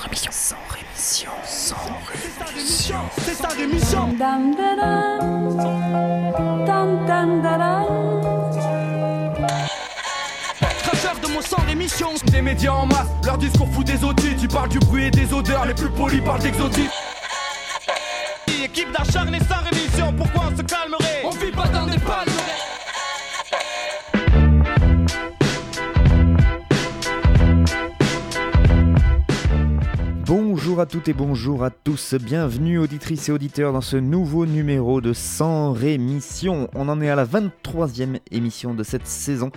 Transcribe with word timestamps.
Sans 0.00 0.06
rémission. 0.06 0.30
Sans 0.32 0.56
rémission. 0.70 1.30
Sans 1.44 2.46
rémission. 2.54 2.96
C'est 3.18 3.34
sa 3.34 3.48
rémission. 3.48 4.08
Dam, 4.14 4.54
da, 4.56 4.74
dam. 4.74 5.56
Dam, 6.64 7.06
dam, 7.06 7.42
da, 7.42 7.58
dam. 7.58 7.84
Cracheur 10.82 11.20
de 11.20 11.26
mon 11.28 11.42
sang 11.42 11.60
rémission. 11.66 12.14
Des 12.32 12.40
médias 12.40 12.72
en 12.72 12.86
masse, 12.86 13.08
leur 13.24 13.36
discours 13.36 13.68
fout 13.72 13.86
des 13.86 14.02
audits. 14.02 14.36
Tu 14.40 14.48
parles 14.48 14.70
du 14.70 14.78
bruit 14.78 15.04
et 15.04 15.10
des 15.10 15.34
odeurs, 15.34 15.66
les 15.66 15.74
plus 15.74 15.90
polis 15.90 16.22
parlent 16.24 16.40
d'exotiques. 16.40 16.90
Équipe 18.64 18.90
d'acharnés 18.92 19.40
sans 19.40 19.62
rémission, 19.70 20.14
pourquoi 20.16 20.44
on 20.50 20.56
se 20.56 20.62
calmerait? 20.62 21.09
Bonjour 30.70 30.82
à 30.82 30.86
toutes 30.86 31.08
et 31.08 31.14
bonjour 31.14 31.64
à 31.64 31.70
tous, 31.70 32.14
bienvenue 32.14 32.78
auditrices 32.78 33.28
et 33.28 33.32
auditeurs 33.32 33.72
dans 33.72 33.80
ce 33.80 33.96
nouveau 33.96 34.46
numéro 34.46 35.00
de 35.00 35.12
Sans 35.12 35.72
Rémission. 35.72 36.70
On 36.76 36.88
en 36.88 37.00
est 37.00 37.10
à 37.10 37.16
la 37.16 37.26
23e 37.26 38.20
émission 38.30 38.72
de 38.72 38.84
cette 38.84 39.08
saison. 39.08 39.50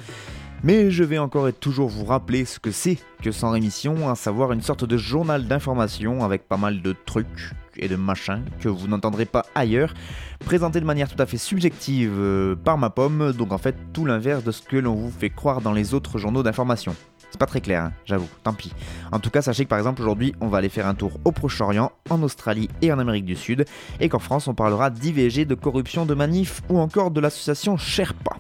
Mais 0.64 0.90
je 0.90 1.04
vais 1.04 1.20
encore 1.20 1.48
et 1.48 1.54
toujours 1.54 1.88
vous 1.88 2.04
rappeler 2.04 2.46
ce 2.46 2.58
que 2.58 2.72
c'est 2.72 2.98
que 3.22 3.32
Sans 3.32 3.52
Rémission, 3.52 4.10
à 4.10 4.16
savoir 4.16 4.54
une 4.54 4.64
sorte 4.64 4.86
de 4.86 4.98
journal 4.98 5.48
d'information 5.48 6.24
avec 6.24 6.48
pas 6.48 6.58
mal 6.58 6.82
de 6.82 6.96
trucs 7.06 7.52
et 7.78 7.88
de 7.88 7.96
machins 7.96 8.44
que 8.60 8.68
vous 8.68 8.88
n'entendrez 8.88 9.26
pas 9.26 9.46
ailleurs, 9.54 9.94
présenté 10.40 10.80
de 10.80 10.86
manière 10.86 11.14
tout 11.14 11.22
à 11.22 11.28
fait 11.28 11.38
subjective 11.38 12.14
euh, 12.18 12.56
par 12.56 12.80
ma 12.80 12.90
pomme, 12.90 13.34
donc 13.34 13.52
en 13.52 13.60
fait 13.60 13.76
tout 13.94 14.06
l'inverse 14.06 14.44
de 14.44 14.52
ce 14.52 14.64
que 14.64 14.78
l'on 14.78 14.96
vous 14.96 15.12
fait 15.12 15.30
croire 15.30 15.62
dans 15.62 15.74
les 15.74 15.94
autres 15.94 16.18
journaux 16.18 16.42
d'information. 16.42 16.96
C'est 17.34 17.40
pas 17.40 17.48
très 17.48 17.62
clair, 17.62 17.86
hein, 17.86 17.94
j'avoue, 18.06 18.30
tant 18.44 18.54
pis. 18.54 18.72
En 19.12 19.18
tout 19.18 19.32
cas, 19.32 19.42
sachez 19.42 19.64
que 19.64 19.70
par 19.70 19.80
exemple 19.80 20.04
aujourd'hui, 20.04 20.36
on 20.40 20.50
va 20.50 20.60
aller 20.60 20.70
faire 20.70 20.86
un 20.86 20.94
tour 20.94 21.14
au 21.26 21.32
Proche-Orient, 21.32 21.92
en 22.12 22.22
Australie 22.22 22.70
et 22.84 22.94
en 22.94 23.00
Amérique 23.00 23.26
du 23.26 23.36
Sud, 23.36 23.66
et 24.00 24.08
qu'en 24.08 24.20
France, 24.20 24.48
on 24.48 24.54
parlera 24.54 24.92
d'IVG, 24.92 25.46
de 25.46 25.56
corruption, 25.56 26.06
de 26.06 26.14
manif 26.14 26.62
ou 26.70 26.78
encore 26.78 27.10
de 27.10 27.20
l'association 27.20 27.76
Sherpa. 27.76 28.36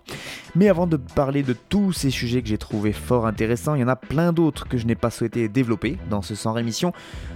Mais 0.55 0.69
avant 0.69 0.85
de 0.85 0.97
parler 0.97 1.41
de 1.41 1.53
tous 1.53 1.93
ces 1.93 2.11
sujets 2.11 2.43
que 2.43 2.47
j'ai 2.47 2.59
trouvés 2.59 2.93
fort 2.93 3.25
intéressants, 3.25 3.73
il 3.73 3.81
y 3.81 3.83
en 3.83 3.87
a 3.87 3.95
plein 3.95 4.31
d'autres 4.31 4.67
que 4.67 4.77
je 4.77 4.85
n'ai 4.85 4.95
pas 4.95 5.09
souhaité 5.09 5.49
développer 5.49 5.97
dans 6.11 6.21
ce 6.21 6.35
sans 6.35 6.53
rémission, 6.53 6.93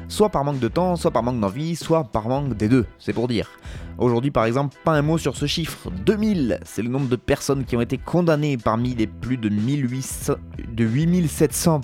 soit 0.08 0.30
par 0.30 0.44
manque 0.44 0.60
de 0.60 0.68
temps, 0.68 0.96
soit 0.96 1.10
par 1.10 1.24
manque 1.24 1.40
d'envie, 1.40 1.76
soit 1.76 2.04
par 2.04 2.28
manque 2.28 2.56
des 2.56 2.70
deux, 2.70 2.86
c'est 3.00 3.14
pour 3.14 3.28
dire. 3.28 3.50
Aujourd'hui 3.98 4.30
par 4.30 4.46
exemple, 4.46 4.78
pas 4.84 4.94
un 4.94 5.02
mot 5.02 5.18
sur 5.18 5.36
ce 5.36 5.48
chiffre, 5.48 5.90
2000, 6.06 6.60
c'est 6.64 6.84
le 6.84 6.90
nombre 6.90 7.10
de 7.10 7.16
personnes 7.16 7.66
qui 7.66 7.76
ont 7.76 7.82
été 7.82 7.98
condamnées 7.98 8.58
parmi 8.58 8.94
les 8.94 9.08
plus 9.08 9.38
de, 9.38 9.50
1800, 9.50 10.36
de 10.72 10.84
8700 10.86 11.82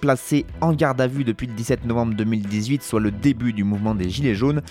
placés 0.00 0.46
en 0.60 0.72
garde 0.72 1.00
à 1.00 1.06
vue 1.06 1.24
depuis 1.24 1.46
le 1.46 1.52
17 1.54 1.84
novembre 1.84 2.14
2018, 2.14 2.82
soit 2.82 3.00
le 3.00 3.10
début 3.10 3.52
du 3.52 3.64
mouvement 3.64 3.94
des 3.94 4.08
Gilets 4.08 4.34
jaunes. 4.34 4.62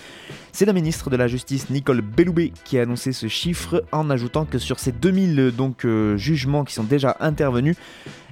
C'est 0.52 0.66
la 0.66 0.74
ministre 0.74 1.10
de 1.10 1.18
la 1.18 1.28
Justice 1.28 1.70
Nicole 1.70 2.02
Belloubet 2.02 2.52
qui 2.64 2.80
a 2.80 2.84
annoncé 2.84 3.12
ce 3.12 3.28
chiffre 3.28 3.84
en 3.92 4.10
ajoutant 4.10 4.46
que 4.46 4.58
sur 4.58 4.80
ces 4.80 4.92
2000 4.92 5.52
donc, 5.56 5.86
euh, 5.86 6.18
jugements 6.18 6.64
qui 6.64 6.74
sont 6.74 6.84
déjà 6.84 7.18
intervenus, 7.20 7.76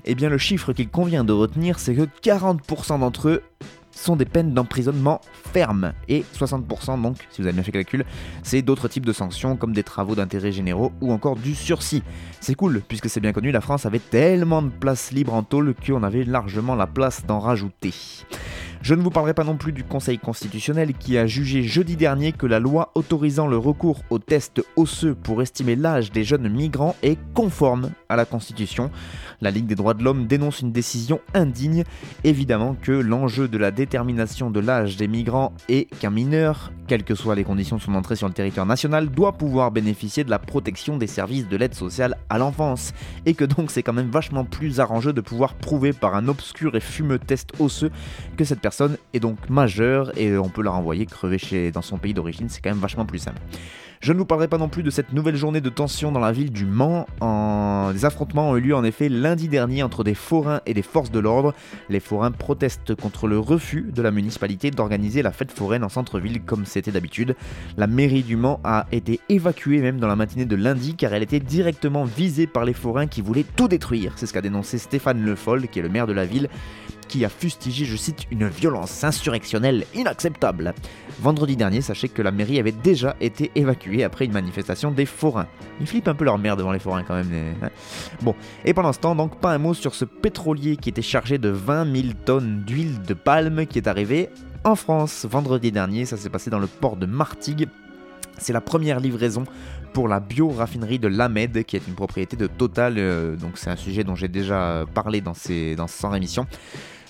eh 0.05 0.15
bien 0.15 0.29
le 0.29 0.37
chiffre 0.37 0.73
qu'il 0.73 0.89
convient 0.89 1.23
de 1.23 1.33
retenir 1.33 1.79
c'est 1.79 1.95
que 1.95 2.07
40% 2.21 2.99
d'entre 2.99 3.29
eux 3.29 3.43
sont 3.93 4.15
des 4.15 4.25
peines 4.25 4.53
d'emprisonnement 4.53 5.21
fermes 5.53 5.93
et 6.07 6.25
60% 6.35 7.01
donc, 7.01 7.17
si 7.29 7.41
vous 7.41 7.47
avez 7.47 7.53
bien 7.53 7.63
fait 7.63 7.71
le 7.71 7.83
calcul, 7.83 8.05
c'est 8.43 8.61
d'autres 8.61 8.87
types 8.87 9.05
de 9.05 9.13
sanctions 9.13 9.55
comme 9.55 9.73
des 9.73 9.83
travaux 9.83 10.15
d'intérêt 10.15 10.51
généraux 10.51 10.91
ou 11.01 11.11
encore 11.11 11.35
du 11.35 11.55
sursis. 11.55 12.03
C'est 12.39 12.55
cool 12.55 12.81
puisque 12.87 13.09
c'est 13.09 13.19
bien 13.19 13.33
connu, 13.33 13.51
la 13.51 13.61
France 13.61 13.85
avait 13.85 13.99
tellement 13.99 14.61
de 14.61 14.69
places 14.69 15.11
libres 15.11 15.33
en 15.33 15.43
tôle 15.43 15.73
qu'on 15.75 16.03
avait 16.03 16.23
largement 16.23 16.75
la 16.75 16.87
place 16.87 17.25
d'en 17.25 17.39
rajouter. 17.39 17.93
Je 18.83 18.95
ne 18.95 19.01
vous 19.01 19.11
parlerai 19.11 19.33
pas 19.33 19.45
non 19.45 19.55
plus 19.55 19.71
du 19.71 19.85
Conseil 19.85 20.19
constitutionnel 20.19 20.93
qui 20.93 21.17
a 21.17 21.25
jugé 21.25 21.63
jeudi 21.63 21.95
dernier 21.95 22.33
que 22.33 22.45
la 22.45 22.59
loi 22.59 22.91
autorisant 22.95 23.47
le 23.47 23.57
recours 23.57 24.01
aux 24.09 24.19
tests 24.19 24.61
osseux 24.75 25.15
pour 25.15 25.41
estimer 25.41 25.77
l'âge 25.77 26.11
des 26.11 26.25
jeunes 26.25 26.49
migrants 26.49 26.97
est 27.01 27.17
conforme 27.33 27.91
à 28.09 28.17
la 28.17 28.25
Constitution. 28.25 28.91
La 29.43 29.51
Ligue 29.51 29.67
des 29.67 29.75
droits 29.75 29.93
de 29.93 30.05
l'homme 30.05 30.25
dénonce 30.25 30.61
une 30.61 30.71
décision 30.71 31.19
indigne. 31.33 31.83
Évidemment 32.23 32.77
que 32.81 32.93
l'enjeu 32.93 33.49
de 33.49 33.57
la 33.57 33.71
détermination 33.71 34.49
de 34.49 34.61
l'âge 34.61 34.95
des 34.95 35.09
migrants 35.09 35.51
est 35.67 35.93
qu'un 35.99 36.11
mineur, 36.11 36.71
quelles 36.87 37.03
que 37.03 37.13
soient 37.13 37.35
les 37.35 37.43
conditions 37.43 37.75
de 37.75 37.81
son 37.81 37.93
entrée 37.93 38.15
sur 38.15 38.29
le 38.29 38.33
territoire 38.33 38.65
national, 38.65 39.09
doit 39.09 39.33
pouvoir 39.33 39.71
bénéficier 39.71 40.23
de 40.23 40.29
la 40.29 40.39
protection 40.39 40.95
des 40.95 41.07
services 41.07 41.49
de 41.49 41.57
l'aide 41.57 41.73
sociale 41.73 42.15
à 42.29 42.37
l'enfance. 42.37 42.93
Et 43.25 43.33
que 43.33 43.43
donc 43.43 43.69
c'est 43.69 43.83
quand 43.83 43.91
même 43.91 44.09
vachement 44.09 44.45
plus 44.45 44.79
arrangeux 44.79 45.11
de 45.11 45.19
pouvoir 45.19 45.55
prouver 45.55 45.91
par 45.91 46.15
un 46.15 46.29
obscur 46.29 46.77
et 46.77 46.79
fumeux 46.79 47.19
test 47.19 47.51
osseux 47.59 47.91
que 48.37 48.45
cette 48.45 48.61
personne 48.61 48.97
est 49.13 49.19
donc 49.19 49.49
majeure 49.49 50.17
et 50.17 50.37
on 50.37 50.47
peut 50.47 50.63
la 50.63 50.71
renvoyer 50.71 51.05
crever 51.05 51.37
chez, 51.37 51.69
dans 51.71 51.81
son 51.81 51.97
pays 51.97 52.13
d'origine, 52.13 52.47
c'est 52.47 52.61
quand 52.61 52.69
même 52.69 52.79
vachement 52.79 53.05
plus 53.05 53.19
simple. 53.19 53.41
Je 54.03 54.11
ne 54.11 54.17
vous 54.17 54.25
parlerai 54.25 54.49
pas 54.49 54.57
non 54.57 54.67
plus 54.67 54.83
de 54.83 54.89
cette 54.89 55.13
nouvelle 55.13 55.37
journée 55.37 55.61
de 55.61 55.69
tension 55.69 56.11
dans 56.11 56.19
la 56.19 56.33
ville 56.33 56.51
du 56.51 56.65
Mans. 56.65 57.07
Des 57.93 58.03
affrontements 58.03 58.49
ont 58.49 58.57
eu 58.57 58.59
lieu 58.59 58.75
en 58.75 58.83
effet 58.83 59.07
lundi 59.07 59.47
dernier 59.47 59.81
entre 59.81 60.03
des 60.03 60.13
forains 60.13 60.59
et 60.65 60.73
des 60.73 60.81
forces 60.81 61.09
de 61.09 61.19
l'ordre. 61.19 61.53
Les 61.87 62.01
forains 62.01 62.31
protestent 62.31 62.95
contre 62.95 63.27
le 63.27 63.39
refus 63.39 63.93
de 63.95 64.01
la 64.01 64.11
municipalité 64.11 64.71
d'organiser 64.71 65.21
la 65.21 65.31
fête 65.31 65.53
foraine 65.53 65.85
en 65.85 65.89
centre-ville 65.89 66.41
comme 66.41 66.65
c'était 66.65 66.91
d'habitude. 66.91 67.37
La 67.77 67.87
mairie 67.87 68.23
du 68.23 68.35
Mans 68.35 68.59
a 68.65 68.87
été 68.91 69.21
évacuée 69.29 69.79
même 69.79 70.01
dans 70.01 70.07
la 70.07 70.17
matinée 70.17 70.43
de 70.43 70.57
lundi 70.57 70.95
car 70.95 71.13
elle 71.13 71.23
était 71.23 71.39
directement 71.39 72.03
visée 72.03 72.45
par 72.45 72.65
les 72.65 72.73
forains 72.73 73.07
qui 73.07 73.21
voulaient 73.21 73.45
tout 73.55 73.69
détruire. 73.69 74.11
C'est 74.17 74.25
ce 74.25 74.33
qu'a 74.33 74.41
dénoncé 74.41 74.79
Stéphane 74.79 75.23
Le 75.23 75.35
Foll, 75.35 75.69
qui 75.69 75.79
est 75.79 75.81
le 75.81 75.87
maire 75.87 76.07
de 76.07 76.13
la 76.13 76.25
ville 76.25 76.49
qui 77.13 77.23
a 77.25 77.29
fustigé, 77.29 77.85
je 77.85 77.95
cite, 77.95 78.25
une 78.31 78.47
violence 78.47 79.03
insurrectionnelle 79.03 79.85
inacceptable. 79.93 80.73
Vendredi 81.21 81.55
dernier, 81.55 81.81
sachez 81.81 82.09
que 82.09 82.23
la 82.23 82.31
mairie 82.31 82.57
avait 82.57 82.71
déjà 82.71 83.15
été 83.21 83.51
évacuée 83.53 84.03
après 84.03 84.25
une 84.25 84.31
manifestation 84.31 84.89
des 84.89 85.05
forains. 85.05 85.45
Ils 85.79 85.85
flippent 85.85 86.07
un 86.07 86.15
peu 86.15 86.25
leur 86.25 86.39
mère 86.39 86.57
devant 86.57 86.71
les 86.71 86.79
forains 86.79 87.03
quand 87.03 87.13
même. 87.13 87.29
hein. 87.61 87.69
Bon, 88.23 88.33
et 88.65 88.73
pendant 88.73 88.91
ce 88.91 88.97
temps, 88.99 89.13
donc 89.13 89.39
pas 89.39 89.53
un 89.53 89.59
mot 89.59 89.75
sur 89.75 89.93
ce 89.93 90.05
pétrolier 90.05 90.75
qui 90.75 90.89
était 90.89 91.03
chargé 91.03 91.37
de 91.37 91.49
20 91.49 91.95
000 91.95 92.07
tonnes 92.25 92.63
d'huile 92.65 92.99
de 93.03 93.13
palme 93.13 93.67
qui 93.67 93.77
est 93.77 93.87
arrivé 93.87 94.29
en 94.63 94.73
France 94.73 95.27
vendredi 95.29 95.71
dernier. 95.71 96.05
Ça 96.05 96.17
s'est 96.17 96.31
passé 96.31 96.49
dans 96.49 96.57
le 96.57 96.65
port 96.65 96.95
de 96.95 97.05
Martigues. 97.05 97.67
C'est 98.39 98.53
la 98.53 98.61
première 98.61 98.99
livraison 98.99 99.43
pour 99.93 100.07
la 100.07 100.19
bio-raffinerie 100.19 100.97
de 100.97 101.07
Lamed, 101.07 101.63
qui 101.65 101.75
est 101.75 101.87
une 101.87 101.93
propriété 101.93 102.35
de 102.35 102.47
Total. 102.47 102.95
euh, 102.97 103.35
donc 103.35 103.59
c'est 103.59 103.69
un 103.69 103.75
sujet 103.75 104.03
dont 104.03 104.15
j'ai 104.15 104.27
déjà 104.27 104.85
parlé 104.95 105.21
dans 105.21 105.35
ces 105.35 105.75
dans 105.75 105.85
sans 105.85 106.15
émission. 106.15 106.47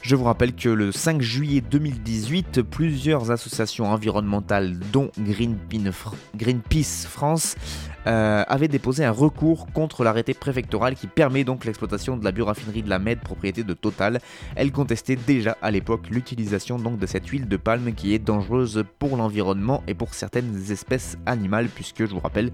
Je 0.04 0.18
vous 0.18 0.26
rappelle 0.26 0.54
que 0.54 0.68
le 0.68 0.92
5 0.92 1.22
juillet 1.22 1.62
2018, 1.62 2.62
plusieurs 2.62 3.32
associations 3.32 3.86
environnementales, 3.86 4.78
dont 4.92 5.10
Greenpeace 5.18 5.92
Fr- 5.92 6.16
Greenpeace 6.36 7.08
France, 7.08 7.56
euh, 8.06 8.44
avaient 8.46 8.68
déposé 8.68 9.06
un 9.06 9.12
recours 9.12 9.66
contre 9.68 10.04
l'arrêté 10.04 10.34
préfectoral 10.34 10.96
qui 10.96 11.08
permet 11.08 11.46
donc 11.46 11.64
l'exploitation 11.64 12.18
de 12.18 12.26
la 12.26 12.34
bioraffinerie 12.34 12.84
de 12.84 12.90
la 12.90 13.00
Med, 13.00 13.22
propriété 13.22 13.64
de 13.64 13.74
Total. 13.74 14.20
Elles 14.58 14.74
contestaient 14.74 15.16
déjà 15.16 15.58
à 15.62 15.72
l'époque 15.72 16.10
l'utilisation 16.10 16.78
de 16.78 17.06
cette 17.06 17.28
huile 17.30 17.48
de 17.48 17.56
palme 17.56 17.94
qui 17.94 18.14
est 18.14 18.20
dangereuse 18.20 18.84
pour 19.00 19.16
l'environnement 19.16 19.86
et 19.88 19.94
pour 19.94 20.16
certaines 20.16 20.70
espèces 20.70 21.18
animales, 21.26 21.70
puisque 21.74 22.06
je 22.06 22.12
vous 22.12 22.20
rappelle 22.20 22.52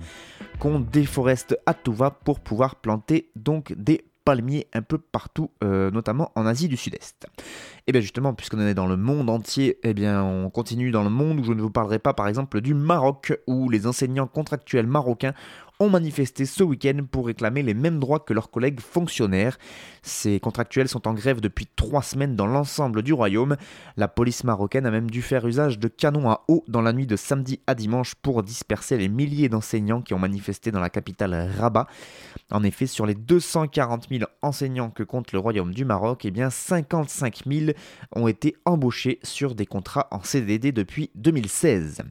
qu'on 0.60 0.80
déforeste 0.80 1.58
à 1.66 1.74
tout 1.74 1.94
va 1.94 2.12
pour 2.12 2.42
pouvoir 2.42 2.76
planter 2.76 3.32
donc 3.36 3.74
des 3.76 4.06
palmiers 4.30 4.68
un 4.74 4.84
peu 4.84 5.00
partout, 5.00 5.50
euh, 5.64 5.90
notamment 5.90 6.32
en 6.36 6.46
Asie 6.46 6.68
du 6.68 6.78
Sud-Est. 6.78 7.26
Et 7.90 7.92
bien 7.92 8.02
justement, 8.02 8.36
puisqu'on 8.36 8.60
est 8.60 8.76
dans 8.76 8.86
le 8.86 8.98
monde 8.98 9.32
entier, 9.32 9.80
eh 9.82 9.96
bien 9.96 10.24
on 10.24 10.52
continue 10.52 10.92
dans 10.92 11.02
le 11.02 11.10
monde 11.10 11.40
où 11.40 11.44
je 11.44 11.54
ne 11.54 11.62
vous 11.64 11.72
parlerai 11.72 11.98
pas 11.98 12.14
par 12.14 12.28
exemple 12.28 12.62
du 12.62 12.76
Maroc, 12.76 13.34
où 13.48 13.68
les 13.68 13.88
enseignants 13.88 14.28
contractuels 14.28 14.86
marocains 14.86 15.34
ont 15.82 15.90
manifesté 15.90 16.46
ce 16.46 16.62
week-end 16.62 17.06
pour 17.10 17.28
réclamer 17.28 17.64
les 17.64 17.74
mêmes 17.74 18.00
droits 18.00 18.20
que 18.20 18.34
leurs 18.34 18.52
collègues 18.52 18.82
fonctionnaires. 18.82 19.58
Ces 20.02 20.42
contractuels 20.42 20.90
sont 20.90 21.08
en 21.08 21.14
grève 21.14 21.40
depuis 21.40 21.68
trois 21.74 22.02
semaines 22.02 22.36
dans 22.36 22.48
l'ensemble 22.48 23.02
du 23.02 23.14
royaume. 23.14 23.56
La 23.96 24.10
police 24.10 24.44
marocaine 24.44 24.86
a 24.86 24.92
même 24.92 25.10
dû 25.10 25.22
faire 25.22 25.48
usage 25.48 25.80
de 25.80 25.88
canons 25.88 26.30
à 26.30 26.44
eau 26.50 26.66
dans 26.68 26.82
la 26.82 26.92
nuit 26.92 27.08
de 27.08 27.16
samedi 27.16 27.62
à 27.66 27.76
dimanche 27.76 28.16
pour 28.16 28.44
disperser 28.44 28.98
les 28.98 29.08
milliers 29.08 29.48
d'enseignants 29.48 30.02
qui 30.02 30.14
ont 30.14 30.20
manifesté 30.20 30.72
dans 30.72 30.82
la 30.82 30.90
capitale 30.90 31.50
Rabat. 31.58 31.88
En 32.52 32.64
effet, 32.64 32.86
sur 32.86 33.06
les 33.06 33.16
240 33.16 34.08
000 34.10 34.26
enseignants 34.42 34.90
que 34.90 35.04
compte 35.04 35.32
le 35.32 35.40
royaume 35.40 35.74
du 35.74 35.86
Maroc, 35.86 36.26
eh 36.26 36.32
bien 36.32 36.50
55 36.50 37.44
000 37.48 37.72
ont 38.16 38.28
été 38.28 38.56
embauchés 38.66 39.20
sur 39.24 39.56
des 39.56 39.66
contrats 39.66 40.08
en 40.12 40.22
CDD 40.22 40.72
depuis 40.72 41.12
2016. 41.16 42.04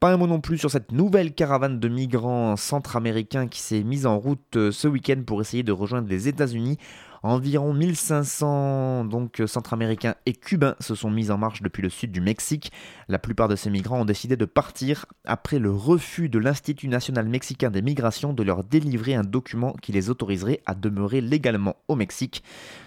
Pas 0.00 0.12
un 0.12 0.16
mot 0.16 0.28
non 0.28 0.40
plus 0.40 0.58
sur 0.58 0.70
cette 0.70 0.92
nouvelle 0.92 1.34
caravane 1.34 1.80
de 1.80 1.88
migrants 1.88 2.54
centra-américains 2.56 3.48
qui 3.48 3.60
s'est 3.60 3.82
mise 3.82 4.06
en 4.06 4.16
route 4.16 4.56
euh, 4.56 4.70
ce 4.70 4.86
week-end 4.86 5.22
pour 5.26 5.40
essayer 5.40 5.64
de 5.64 5.72
rejoindre 5.72 6.08
les 6.08 6.28
États-Unis. 6.28 6.78
Environ 7.22 7.72
1500 7.72 9.04
donc 9.06 9.42
centra-américains 9.46 10.14
et 10.26 10.32
cubains 10.32 10.76
se 10.80 10.94
sont 10.94 11.10
mis 11.10 11.30
en 11.30 11.38
marche 11.38 11.62
depuis 11.62 11.82
le 11.82 11.88
sud 11.88 12.12
du 12.12 12.20
Mexique. 12.20 12.72
La 13.08 13.18
plupart 13.18 13.48
de 13.48 13.56
ces 13.56 13.70
migrants 13.70 14.00
ont 14.00 14.04
décidé 14.04 14.36
de 14.36 14.44
partir 14.44 15.06
après 15.24 15.58
le 15.58 15.70
refus 15.70 16.28
de 16.28 16.38
l'Institut 16.38 16.88
national 16.88 17.28
mexicain 17.28 17.70
des 17.70 17.82
migrations 17.82 18.32
de 18.32 18.42
leur 18.42 18.64
délivrer 18.64 19.14
un 19.14 19.24
document 19.24 19.74
qui 19.82 19.92
les 19.92 20.10
autoriserait 20.10 20.60
à 20.66 20.74
demeurer 20.74 21.20
légalement 21.20 21.76
au 21.88 21.96
Mexique. 21.96 22.42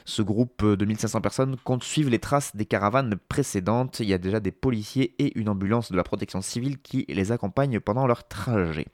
Ce 0.05 0.21
groupe 0.21 0.65
de 0.65 0.85
1500 0.85 1.21
personnes 1.21 1.55
compte 1.63 1.83
suivre 1.83 2.09
les 2.09 2.19
traces 2.19 2.55
des 2.55 2.65
caravanes 2.65 3.15
précédentes. 3.27 3.99
Il 3.99 4.07
y 4.07 4.13
a 4.13 4.17
déjà 4.17 4.39
des 4.39 4.51
policiers 4.51 5.13
et 5.19 5.37
une 5.37 5.49
ambulance 5.49 5.91
de 5.91 5.97
la 5.97 6.03
protection 6.03 6.41
civile 6.41 6.79
qui 6.79 7.05
les 7.09 7.31
accompagnent 7.31 7.79
pendant 7.79 8.07
leur 8.07 8.27
trajet. 8.27 8.87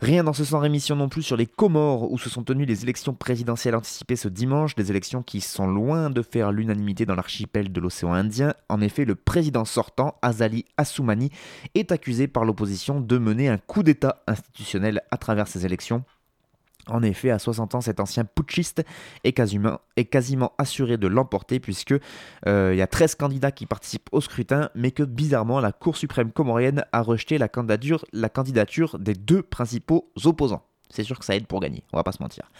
Rien 0.00 0.24
dans 0.24 0.34
ce 0.34 0.44
sans 0.44 0.58
rémission 0.58 0.94
non 0.94 1.08
plus 1.08 1.22
sur 1.22 1.38
les 1.38 1.46
Comores 1.46 2.12
où 2.12 2.18
se 2.18 2.28
sont 2.28 2.44
tenues 2.44 2.66
les 2.66 2.82
élections 2.82 3.14
présidentielles 3.14 3.74
anticipées 3.74 4.16
ce 4.16 4.28
dimanche, 4.28 4.74
des 4.74 4.90
élections 4.90 5.22
qui 5.22 5.40
sont 5.40 5.66
loin 5.66 6.10
de 6.10 6.20
faire 6.20 6.52
l'unanimité 6.52 7.06
dans 7.06 7.14
l'archipel 7.14 7.72
de 7.72 7.80
l'océan 7.80 8.12
Indien. 8.12 8.52
En 8.68 8.82
effet, 8.82 9.06
le 9.06 9.14
président 9.14 9.64
sortant, 9.64 10.18
Azali 10.20 10.66
Assoumani, 10.76 11.30
est 11.74 11.92
accusé 11.92 12.28
par 12.28 12.44
l'opposition 12.44 13.00
de 13.00 13.16
mener 13.16 13.48
un 13.48 13.56
coup 13.56 13.82
d'État 13.82 14.22
institutionnel 14.26 15.00
à 15.10 15.16
travers 15.16 15.48
ces 15.48 15.64
élections. 15.64 16.04
En 16.88 17.02
effet, 17.02 17.30
à 17.30 17.38
60 17.38 17.74
ans, 17.74 17.80
cet 17.80 17.98
ancien 17.98 18.24
putschiste 18.24 18.84
est 19.24 19.32
quasiment, 19.32 20.52
assuré 20.58 20.96
de 20.98 21.08
l'emporter 21.08 21.58
puisque 21.58 21.94
euh, 22.46 22.70
il 22.72 22.78
y 22.78 22.82
a 22.82 22.86
13 22.86 23.16
candidats 23.16 23.50
qui 23.50 23.66
participent 23.66 24.08
au 24.12 24.20
scrutin, 24.20 24.70
mais 24.74 24.92
que 24.92 25.02
bizarrement 25.02 25.60
la 25.60 25.72
Cour 25.72 25.96
suprême 25.96 26.30
comorienne 26.30 26.84
a 26.92 27.02
rejeté 27.02 27.38
la 27.38 27.48
candidature 28.28 28.98
des 28.98 29.14
deux 29.14 29.42
principaux 29.42 30.12
opposants. 30.24 30.62
C'est 30.88 31.02
sûr 31.02 31.18
que 31.18 31.24
ça 31.24 31.36
aide 31.36 31.46
pour 31.46 31.60
gagner, 31.60 31.82
on 31.92 31.96
va 31.96 32.04
pas 32.04 32.12
se 32.12 32.22
mentir. 32.22 32.50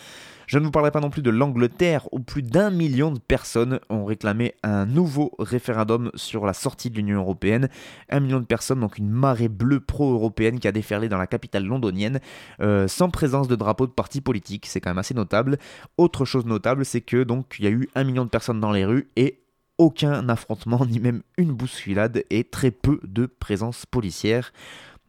Je 0.46 0.60
ne 0.60 0.64
vous 0.64 0.70
parlerai 0.70 0.92
pas 0.92 1.00
non 1.00 1.10
plus 1.10 1.22
de 1.22 1.30
l'Angleterre, 1.30 2.08
où 2.12 2.20
plus 2.20 2.42
d'un 2.42 2.70
million 2.70 3.10
de 3.10 3.18
personnes 3.18 3.80
ont 3.90 4.04
réclamé 4.04 4.54
un 4.62 4.86
nouveau 4.86 5.32
référendum 5.40 6.12
sur 6.14 6.46
la 6.46 6.52
sortie 6.52 6.88
de 6.88 6.96
l'Union 6.96 7.18
Européenne. 7.18 7.68
Un 8.10 8.20
million 8.20 8.38
de 8.38 8.44
personnes, 8.44 8.78
donc 8.78 8.98
une 8.98 9.10
marée 9.10 9.48
bleue 9.48 9.80
pro-européenne 9.80 10.60
qui 10.60 10.68
a 10.68 10.72
déferlé 10.72 11.08
dans 11.08 11.18
la 11.18 11.26
capitale 11.26 11.64
londonienne, 11.64 12.20
euh, 12.60 12.86
sans 12.86 13.10
présence 13.10 13.48
de 13.48 13.56
drapeau 13.56 13.88
de 13.88 13.92
parti 13.92 14.20
politique. 14.20 14.66
C'est 14.66 14.80
quand 14.80 14.90
même 14.90 14.98
assez 14.98 15.14
notable. 15.14 15.58
Autre 15.98 16.24
chose 16.24 16.46
notable, 16.46 16.84
c'est 16.84 17.00
que 17.00 17.24
donc 17.24 17.56
il 17.58 17.64
y 17.64 17.68
a 17.68 17.72
eu 17.72 17.88
un 17.96 18.04
million 18.04 18.24
de 18.24 18.30
personnes 18.30 18.60
dans 18.60 18.72
les 18.72 18.84
rues 18.84 19.08
et 19.16 19.40
aucun 19.78 20.28
affrontement, 20.28 20.86
ni 20.88 21.00
même 21.00 21.22
une 21.38 21.52
bousculade, 21.52 22.22
et 22.30 22.44
très 22.44 22.70
peu 22.70 23.00
de 23.02 23.26
présence 23.26 23.84
policière 23.84 24.52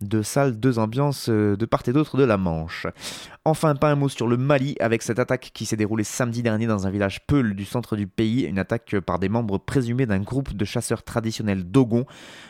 de 0.01 0.21
salles, 0.21 0.59
deux 0.59 0.79
ambiances 0.79 1.29
euh, 1.29 1.55
de 1.55 1.65
part 1.65 1.83
et 1.87 1.93
d'autre 1.93 2.17
de 2.17 2.23
la 2.23 2.37
Manche. 2.37 2.87
Enfin, 3.45 3.75
pas 3.75 3.89
un 3.89 3.95
mot 3.95 4.09
sur 4.09 4.27
le 4.27 4.35
Mali 4.35 4.75
avec 4.81 5.01
cette 5.01 5.19
attaque 5.19 5.51
qui 5.53 5.65
s'est 5.65 5.77
déroulée 5.77 6.03
samedi 6.03 6.43
dernier 6.43 6.67
dans 6.67 6.85
un 6.85 6.89
village 6.89 7.25
Peul 7.27 7.55
du 7.55 7.63
centre 7.63 7.95
du 7.95 8.05
pays, 8.05 8.41
une 8.41 8.59
attaque 8.59 8.99
par 8.99 9.19
des 9.19 9.29
membres 9.29 9.57
présumés 9.57 10.05
d'un 10.05 10.19
groupe 10.19 10.53
de 10.53 10.65
chasseurs 10.65 11.03
traditionnels 11.03 11.63
Dogon. 11.63 12.05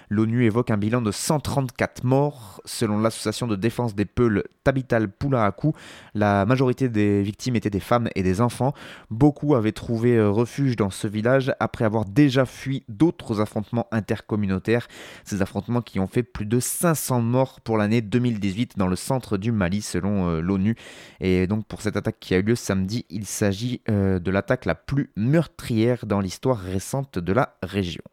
L'ONU 0.10 0.46
évoque 0.46 0.72
un 0.72 0.78
bilan 0.78 1.04
de 1.04 1.12
134 1.12 2.04
morts. 2.04 2.62
Selon 2.66 3.00
l'association 3.00 3.46
de 3.46 3.56
défense 3.56 3.94
des 3.94 4.06
Peuls 4.06 4.44
Tabital 4.64 5.08
Poulaakou, 5.08 5.74
la 6.16 6.46
majorité 6.48 6.90
des 6.90 7.22
victimes 7.22 7.56
étaient 7.56 7.70
des 7.70 7.80
femmes 7.80 8.10
et 8.16 8.24
des 8.24 8.42
enfants. 8.42 8.74
Beaucoup 9.12 9.54
avaient 9.54 9.74
trouvé 9.74 10.18
euh, 10.18 10.32
refuge 10.32 10.78
dans 10.78 10.90
ce 10.90 11.08
village 11.08 11.54
après 11.60 11.86
avoir 11.86 12.06
déjà 12.06 12.46
fui 12.46 12.84
d'autres 12.90 13.40
affrontements 13.40 13.86
intercommunautaires. 13.92 14.88
Ces 15.26 15.44
affrontements 15.44 15.82
qui 15.82 16.00
ont 16.00 16.08
fait 16.08 16.24
plus 16.24 16.48
de 16.48 16.60
500 16.60 17.22
morts 17.22 17.37
pour 17.64 17.78
l'année 17.78 18.02
2018 18.02 18.78
dans 18.78 18.88
le 18.88 18.96
centre 18.96 19.38
du 19.38 19.52
Mali 19.52 19.82
selon 19.82 20.30
euh, 20.30 20.42
l'ONU. 20.42 20.76
Et 21.20 21.48
donc 21.48 21.66
pour 21.66 21.82
cette 21.82 21.98
attaque 21.98 22.18
qui 22.20 22.34
a 22.34 22.38
eu 22.38 22.42
lieu 22.42 22.56
samedi, 22.56 23.06
il 23.10 23.26
s'agit 23.26 23.82
euh, 23.90 24.20
de 24.20 24.32
l'attaque 24.32 24.66
la 24.66 24.76
plus 24.76 25.12
meurtrière 25.16 26.06
dans 26.06 26.20
l'histoire 26.20 26.60
récente 26.60 27.20
de 27.20 27.34
la 27.34 27.58
région. 27.62 28.04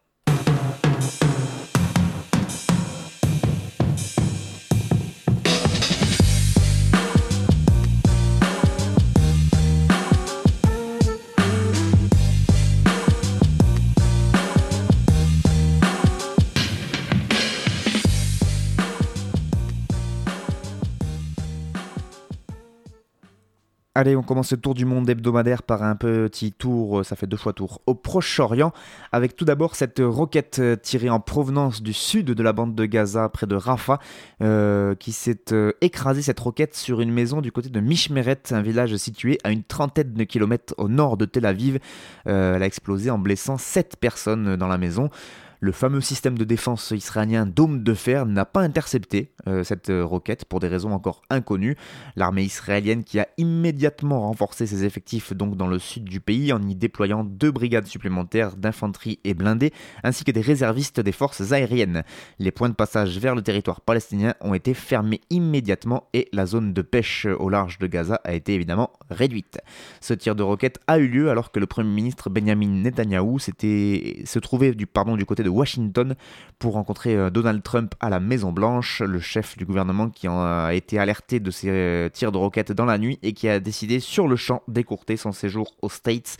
Allez, 23.97 24.17
on 24.17 24.23
commence 24.23 24.51
le 24.51 24.57
tour 24.57 24.73
du 24.73 24.83
monde 24.83 25.09
hebdomadaire 25.09 25.63
par 25.63 25.81
un 25.81 25.95
petit 25.95 26.51
tour, 26.51 26.99
euh, 26.99 27.03
ça 27.05 27.15
fait 27.15 27.27
deux 27.27 27.37
fois 27.37 27.53
tour, 27.53 27.79
au 27.85 27.95
Proche-Orient, 27.95 28.73
avec 29.13 29.37
tout 29.37 29.45
d'abord 29.45 29.77
cette 29.77 30.01
roquette 30.03 30.59
euh, 30.59 30.75
tirée 30.75 31.09
en 31.09 31.21
provenance 31.21 31.81
du 31.81 31.93
sud 31.93 32.25
de 32.25 32.43
la 32.43 32.51
bande 32.51 32.75
de 32.75 32.85
Gaza, 32.85 33.29
près 33.29 33.47
de 33.47 33.55
Rafah, 33.55 33.99
euh, 34.41 34.95
qui 34.95 35.13
s'est 35.13 35.45
écrasée 35.79 36.21
cette 36.21 36.41
roquette 36.41 36.75
sur 36.75 36.99
une 36.99 37.13
maison 37.13 37.39
du 37.39 37.53
côté 37.53 37.69
de 37.69 37.79
Mishmeret, 37.79 38.41
un 38.51 38.61
village 38.61 38.93
situé 38.97 39.37
à 39.45 39.51
une 39.51 39.63
trentaine 39.63 40.11
de 40.11 40.23
kilomètres 40.25 40.73
au 40.77 40.89
nord 40.89 41.15
de 41.15 41.23
Tel 41.23 41.45
Aviv. 41.45 41.79
elle 42.25 42.61
a 42.61 42.65
explosé 42.65 43.09
en 43.09 43.17
blessant 43.17 43.57
sept 43.57 43.95
personnes 43.95 44.57
dans 44.57 44.67
la 44.67 44.77
maison. 44.77 45.09
Le 45.65 45.71
fameux 45.71 45.99
système 45.99 46.37
de 46.37 46.43
défense 46.43 46.91
israélien 46.91 47.47
Dôme 47.47 47.81
de 47.81 47.95
fer 47.95 48.27
n'a 48.27 48.45
pas 48.45 48.61
intercepté 48.61 49.31
euh, 49.47 49.63
cette 49.63 49.89
euh, 49.89 50.05
roquette 50.05 50.45
pour 50.45 50.59
des 50.59 50.67
raisons 50.67 50.91
encore 50.91 51.23
inconnues. 51.31 51.75
L'armée 52.15 52.43
israélienne 52.43 53.03
qui 53.03 53.19
a 53.19 53.27
immédiatement 53.39 54.27
renforcé 54.27 54.67
ses 54.67 54.85
effectifs 54.85 55.33
donc 55.33 55.57
dans 55.57 55.65
le 55.65 55.79
sud 55.79 56.03
du 56.03 56.19
pays 56.19 56.53
en 56.53 56.61
y 56.61 56.75
déployant 56.75 57.23
deux 57.23 57.49
brigades 57.49 57.87
supplémentaires 57.87 58.57
d'infanterie 58.57 59.17
et 59.23 59.33
blindés 59.33 59.73
ainsi 60.03 60.23
que 60.23 60.29
des 60.29 60.41
réservistes 60.41 60.99
des 60.99 61.11
forces 61.11 61.51
aériennes. 61.51 62.03
Les 62.37 62.51
points 62.51 62.69
de 62.69 62.75
passage 62.75 63.17
vers 63.17 63.33
le 63.33 63.41
territoire 63.41 63.81
palestinien 63.81 64.35
ont 64.41 64.53
été 64.53 64.75
fermés 64.75 65.21
immédiatement 65.31 66.09
et 66.13 66.27
la 66.31 66.45
zone 66.45 66.73
de 66.73 66.83
pêche 66.83 67.25
au 67.25 67.49
large 67.49 67.79
de 67.79 67.87
Gaza 67.87 68.21
a 68.23 68.33
été 68.33 68.53
évidemment 68.53 68.91
réduite. 69.09 69.57
Ce 69.99 70.13
tir 70.13 70.35
de 70.35 70.43
roquette 70.43 70.77
a 70.85 70.99
eu 70.99 71.07
lieu 71.07 71.31
alors 71.31 71.51
que 71.51 71.59
le 71.59 71.65
premier 71.65 71.89
ministre 71.89 72.29
Benjamin 72.29 72.83
Netanyahou 72.83 73.39
se 73.39 74.39
trouvait 74.39 74.75
du, 74.75 74.85
pardon, 74.85 75.15
du 75.15 75.25
côté 75.25 75.41
de 75.41 75.54
Washington 75.55 76.15
pour 76.59 76.73
rencontrer 76.73 77.15
euh, 77.15 77.29
Donald 77.29 77.63
Trump 77.63 77.95
à 77.99 78.09
la 78.09 78.19
Maison 78.19 78.51
Blanche, 78.51 79.01
le 79.01 79.19
chef 79.19 79.57
du 79.57 79.65
gouvernement 79.65 80.09
qui 80.09 80.27
a 80.27 80.71
été 80.73 80.99
alerté 80.99 81.39
de 81.39 81.51
ces 81.51 81.69
euh, 81.69 82.09
tirs 82.09 82.31
de 82.31 82.37
roquettes 82.37 82.71
dans 82.71 82.85
la 82.85 82.97
nuit 82.97 83.19
et 83.23 83.33
qui 83.33 83.47
a 83.47 83.59
décidé 83.59 83.99
sur 83.99 84.27
le 84.27 84.35
champ 84.35 84.61
d'écourter 84.67 85.17
son 85.17 85.31
séjour 85.31 85.73
aux 85.81 85.89
States 85.89 86.37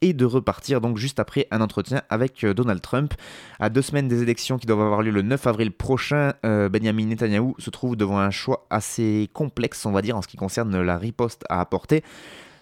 et 0.00 0.12
de 0.12 0.24
repartir 0.24 0.80
donc 0.80 0.98
juste 0.98 1.20
après 1.20 1.46
un 1.50 1.60
entretien 1.60 2.02
avec 2.10 2.44
euh, 2.44 2.54
Donald 2.54 2.80
Trump. 2.80 3.14
À 3.60 3.68
deux 3.70 3.82
semaines 3.82 4.08
des 4.08 4.22
élections 4.22 4.58
qui 4.58 4.66
doivent 4.66 4.80
avoir 4.80 5.02
lieu 5.02 5.10
le 5.10 5.22
9 5.22 5.46
avril 5.46 5.72
prochain, 5.72 6.34
Benjamin 6.42 7.06
Netanyahu 7.06 7.54
se 7.58 7.70
trouve 7.70 7.96
devant 7.96 8.18
un 8.18 8.30
choix 8.30 8.66
assez 8.70 9.28
complexe, 9.32 9.86
on 9.86 9.92
va 9.92 10.02
dire, 10.02 10.16
en 10.16 10.22
ce 10.22 10.28
qui 10.28 10.36
concerne 10.36 10.80
la 10.80 10.98
riposte 10.98 11.44
à 11.48 11.60
apporter 11.60 12.02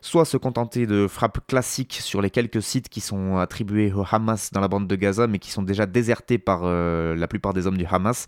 soit 0.04 0.26
se 0.26 0.36
contenter 0.36 0.86
de 0.86 1.08
frappes 1.08 1.38
classiques 1.46 1.94
sur 1.94 2.20
les 2.20 2.28
quelques 2.28 2.62
sites 2.62 2.90
qui 2.90 3.00
sont 3.00 3.38
attribués 3.38 3.90
au 3.90 4.04
Hamas 4.08 4.52
dans 4.52 4.60
la 4.60 4.68
bande 4.68 4.86
de 4.86 4.96
Gaza, 4.96 5.26
mais 5.26 5.38
qui 5.38 5.50
sont 5.50 5.62
déjà 5.62 5.86
désertés 5.86 6.36
par 6.36 6.60
euh, 6.64 7.16
la 7.16 7.26
plupart 7.26 7.54
des 7.54 7.66
hommes 7.66 7.78
du 7.78 7.86
Hamas. 7.86 8.26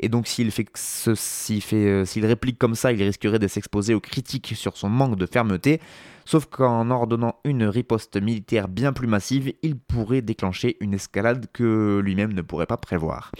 Et 0.00 0.08
donc 0.08 0.26
s'il 0.26 0.50
fait, 0.50 0.66
euh, 1.06 2.04
s'il 2.04 2.26
réplique 2.26 2.58
comme 2.58 2.74
ça, 2.74 2.90
il 2.90 3.00
risquerait 3.00 3.38
de 3.38 3.46
s'exposer 3.46 3.94
aux 3.94 4.00
critiques 4.00 4.54
sur 4.56 4.76
son 4.76 4.88
manque 4.88 5.16
de 5.16 5.26
fermeté. 5.26 5.80
Sauf 6.24 6.46
qu'en 6.46 6.90
ordonnant 6.90 7.36
une 7.44 7.64
riposte 7.64 8.20
militaire 8.20 8.66
bien 8.66 8.92
plus 8.92 9.06
massive, 9.06 9.52
il 9.62 9.76
pourrait 9.76 10.22
déclencher 10.22 10.76
une 10.80 10.94
escalade 10.94 11.46
que 11.52 12.00
lui-même 12.02 12.32
ne 12.32 12.42
pourrait 12.42 12.66
pas 12.66 12.76
prévoir. 12.76 13.30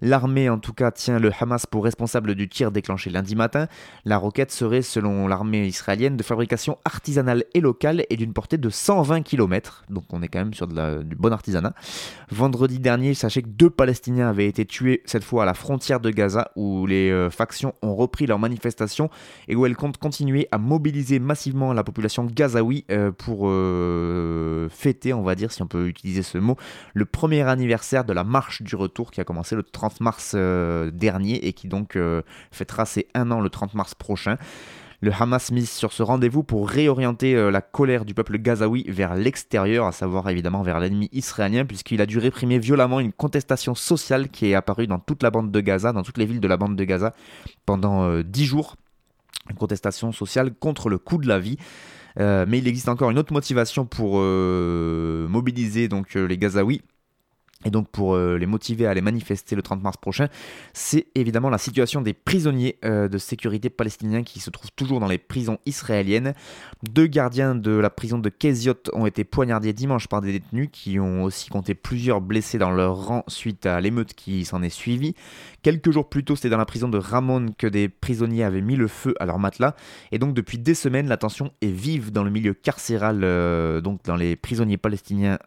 L'armée 0.00 0.48
en 0.48 0.58
tout 0.58 0.72
cas 0.72 0.90
tient 0.90 1.18
le 1.18 1.30
Hamas 1.38 1.66
pour 1.66 1.84
responsable 1.84 2.34
du 2.34 2.48
tir 2.48 2.70
déclenché 2.70 3.10
lundi 3.10 3.36
matin. 3.36 3.66
La 4.04 4.18
roquette 4.18 4.52
serait 4.52 4.82
selon 4.82 5.28
l'armée 5.28 5.66
israélienne 5.66 6.16
de 6.16 6.22
fabrication 6.22 6.78
artisanale 6.84 7.44
et 7.54 7.60
locale 7.60 8.04
et 8.10 8.16
d'une 8.16 8.32
portée 8.32 8.58
de 8.58 8.68
120 8.68 9.22
km, 9.22 9.84
donc 9.90 10.04
on 10.12 10.22
est 10.22 10.28
quand 10.28 10.38
même 10.38 10.54
sur 10.54 10.66
du 10.66 11.16
bon 11.16 11.32
artisanat. 11.32 11.74
Vendredi 12.30 12.78
dernier, 12.78 13.14
sachez 13.14 13.42
que 13.42 13.48
deux 13.48 13.70
Palestiniens 13.70 14.28
avaient 14.28 14.46
été 14.46 14.64
tués 14.64 15.02
cette 15.04 15.24
fois 15.24 15.44
à 15.44 15.46
la 15.46 15.54
frontière 15.54 16.00
de 16.00 16.10
Gaza 16.10 16.50
où 16.56 16.86
les 16.86 17.10
euh, 17.10 17.30
factions 17.30 17.74
ont 17.82 17.94
repris 17.94 18.26
leur 18.26 18.38
manifestation 18.38 19.10
et 19.48 19.56
où 19.56 19.66
elles 19.66 19.76
comptent 19.76 19.98
continuer 19.98 20.48
à 20.50 20.58
mobiliser 20.58 21.18
massivement 21.18 21.72
la 21.72 21.84
population 21.84 22.24
gazaoui 22.24 22.84
euh, 22.90 23.12
pour 23.12 23.48
euh, 23.48 24.68
fêter, 24.70 25.12
on 25.12 25.22
va 25.22 25.34
dire, 25.34 25.52
si 25.52 25.62
on 25.62 25.66
peut 25.66 25.86
utiliser 25.86 26.22
ce 26.22 26.38
mot, 26.38 26.56
le 26.94 27.04
premier 27.04 27.42
anniversaire 27.42 28.04
de 28.04 28.12
la 28.12 28.24
marche 28.24 28.62
du 28.62 28.76
retour 28.76 29.10
qui 29.10 29.20
a 29.20 29.24
commencé 29.24 29.54
le 29.54 29.62
30 29.62 29.85
mars 30.00 30.32
euh, 30.34 30.90
dernier 30.90 31.46
et 31.46 31.52
qui 31.52 31.68
donc 31.68 31.98
fêtera 32.50 32.86
ses 32.86 33.06
un 33.14 33.30
an 33.30 33.40
le 33.40 33.50
30 33.50 33.74
mars 33.74 33.94
prochain. 33.94 34.36
Le 35.02 35.12
Hamas 35.12 35.52
mise 35.52 35.70
sur 35.70 35.92
ce 35.92 36.02
rendez-vous 36.02 36.42
pour 36.42 36.68
réorienter 36.68 37.50
la 37.50 37.60
colère 37.60 38.06
du 38.06 38.14
peuple 38.14 38.38
gazaoui 38.38 38.84
vers 38.88 39.14
l'extérieur, 39.14 39.86
à 39.86 39.92
savoir 39.92 40.28
évidemment 40.30 40.62
vers 40.62 40.80
l'ennemi 40.80 41.10
israélien, 41.12 41.66
puisqu'il 41.66 42.00
a 42.00 42.06
dû 42.06 42.18
réprimer 42.18 42.58
violemment 42.58 42.98
une 42.98 43.12
contestation 43.12 43.74
sociale 43.74 44.30
qui 44.30 44.46
est 44.46 44.54
apparue 44.54 44.86
dans 44.86 44.98
toute 44.98 45.22
la 45.22 45.30
bande 45.30 45.52
de 45.52 45.60
Gaza, 45.60 45.92
dans 45.92 46.02
toutes 46.02 46.16
les 46.16 46.24
villes 46.24 46.40
de 46.40 46.48
la 46.48 46.56
bande 46.56 46.76
de 46.76 46.84
Gaza, 46.84 47.12
pendant 47.66 48.20
dix 48.22 48.46
jours. 48.46 48.76
Une 49.50 49.56
contestation 49.56 50.12
sociale 50.12 50.54
contre 50.54 50.88
le 50.88 50.96
coût 50.96 51.18
de 51.18 51.28
la 51.28 51.38
vie. 51.38 51.58
mais 52.16 52.58
il 52.58 52.66
existe 52.66 52.88
encore 52.88 53.10
une 53.10 53.18
autre 53.18 53.34
motivation 53.34 53.84
pour 53.84 54.18
mobiliser 54.22 55.88
donc 55.88 56.14
les 56.14 56.38
Gazaouis 56.38 56.80
et 57.64 57.70
donc 57.70 57.88
pour 57.88 58.14
euh, 58.14 58.36
les 58.36 58.44
motiver 58.44 58.86
à 58.86 58.90
aller 58.90 59.00
manifester 59.00 59.56
le 59.56 59.62
30 59.62 59.82
mars 59.82 59.96
prochain, 59.96 60.28
c'est 60.74 61.06
évidemment 61.14 61.48
la 61.48 61.56
situation 61.58 62.02
des 62.02 62.12
prisonniers 62.12 62.78
euh, 62.84 63.08
de 63.08 63.16
sécurité 63.16 63.70
palestiniens 63.70 64.22
qui 64.24 64.40
se 64.40 64.50
trouvent 64.50 64.72
toujours 64.76 65.00
dans 65.00 65.08
les 65.08 65.16
prisons 65.16 65.58
israéliennes. 65.64 66.34
Deux 66.82 67.06
gardiens 67.06 67.54
de 67.54 67.70
la 67.70 67.88
prison 67.88 68.18
de 68.18 68.28
Keziot 68.28 68.74
ont 68.92 69.06
été 69.06 69.24
poignardés 69.24 69.72
dimanche 69.72 70.06
par 70.06 70.20
des 70.20 70.32
détenus 70.32 70.68
qui 70.70 71.00
ont 71.00 71.24
aussi 71.24 71.48
compté 71.48 71.74
plusieurs 71.74 72.20
blessés 72.20 72.58
dans 72.58 72.70
leur 72.70 73.06
rang 73.06 73.24
suite 73.26 73.64
à 73.64 73.80
l'émeute 73.80 74.12
qui 74.12 74.44
s'en 74.44 74.62
est 74.62 74.68
suivie. 74.68 75.14
Quelques 75.62 75.90
jours 75.90 76.10
plus 76.10 76.24
tôt, 76.24 76.36
c'était 76.36 76.50
dans 76.50 76.58
la 76.58 76.66
prison 76.66 76.88
de 76.88 76.98
Ramon 76.98 77.46
que 77.56 77.66
des 77.66 77.88
prisonniers 77.88 78.44
avaient 78.44 78.60
mis 78.60 78.76
le 78.76 78.86
feu 78.86 79.14
à 79.18 79.24
leur 79.24 79.38
matelas. 79.38 79.74
Et 80.12 80.18
donc 80.18 80.34
depuis 80.34 80.58
des 80.58 80.74
semaines, 80.74 81.08
la 81.08 81.16
tension 81.16 81.52
est 81.62 81.68
vive 81.68 82.12
dans 82.12 82.22
le 82.22 82.30
milieu 82.30 82.52
carcéral, 82.52 83.22
euh, 83.24 83.80
donc 83.80 84.04
dans 84.04 84.16
les 84.16 84.36
prisonniers 84.36 84.76
palestiniens 84.76 85.38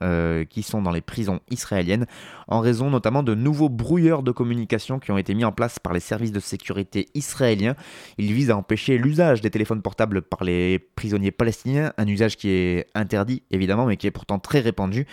qui 0.49 0.63
sont 0.63 0.81
dans 0.81 0.91
les 0.91 1.01
prisons 1.01 1.39
israéliennes 1.51 1.98
en 2.47 2.59
raison 2.59 2.89
notamment 2.89 3.23
de 3.23 3.35
nouveaux 3.35 3.69
brouilleurs 3.69 4.23
de 4.23 4.31
communication 4.31 4.99
qui 4.99 5.11
ont 5.11 5.17
été 5.17 5.33
mis 5.33 5.45
en 5.45 5.51
place 5.51 5.79
par 5.79 5.93
les 5.93 5.99
services 5.99 6.31
de 6.31 6.39
sécurité 6.39 7.07
israéliens. 7.13 7.75
Ils 8.17 8.33
visent 8.33 8.51
à 8.51 8.57
empêcher 8.57 8.97
l'usage 8.97 9.41
des 9.41 9.49
téléphones 9.49 9.81
portables 9.81 10.21
par 10.21 10.43
les 10.43 10.79
prisonniers 10.79 11.31
palestiniens, 11.31 11.93
un 11.97 12.07
usage 12.07 12.37
qui 12.37 12.49
est 12.49 12.87
interdit 12.95 13.43
évidemment, 13.51 13.85
mais 13.85 13.97
qui 13.97 14.07
est 14.07 14.11
pourtant 14.11 14.39
très 14.39 14.59
répandu. 14.59 15.05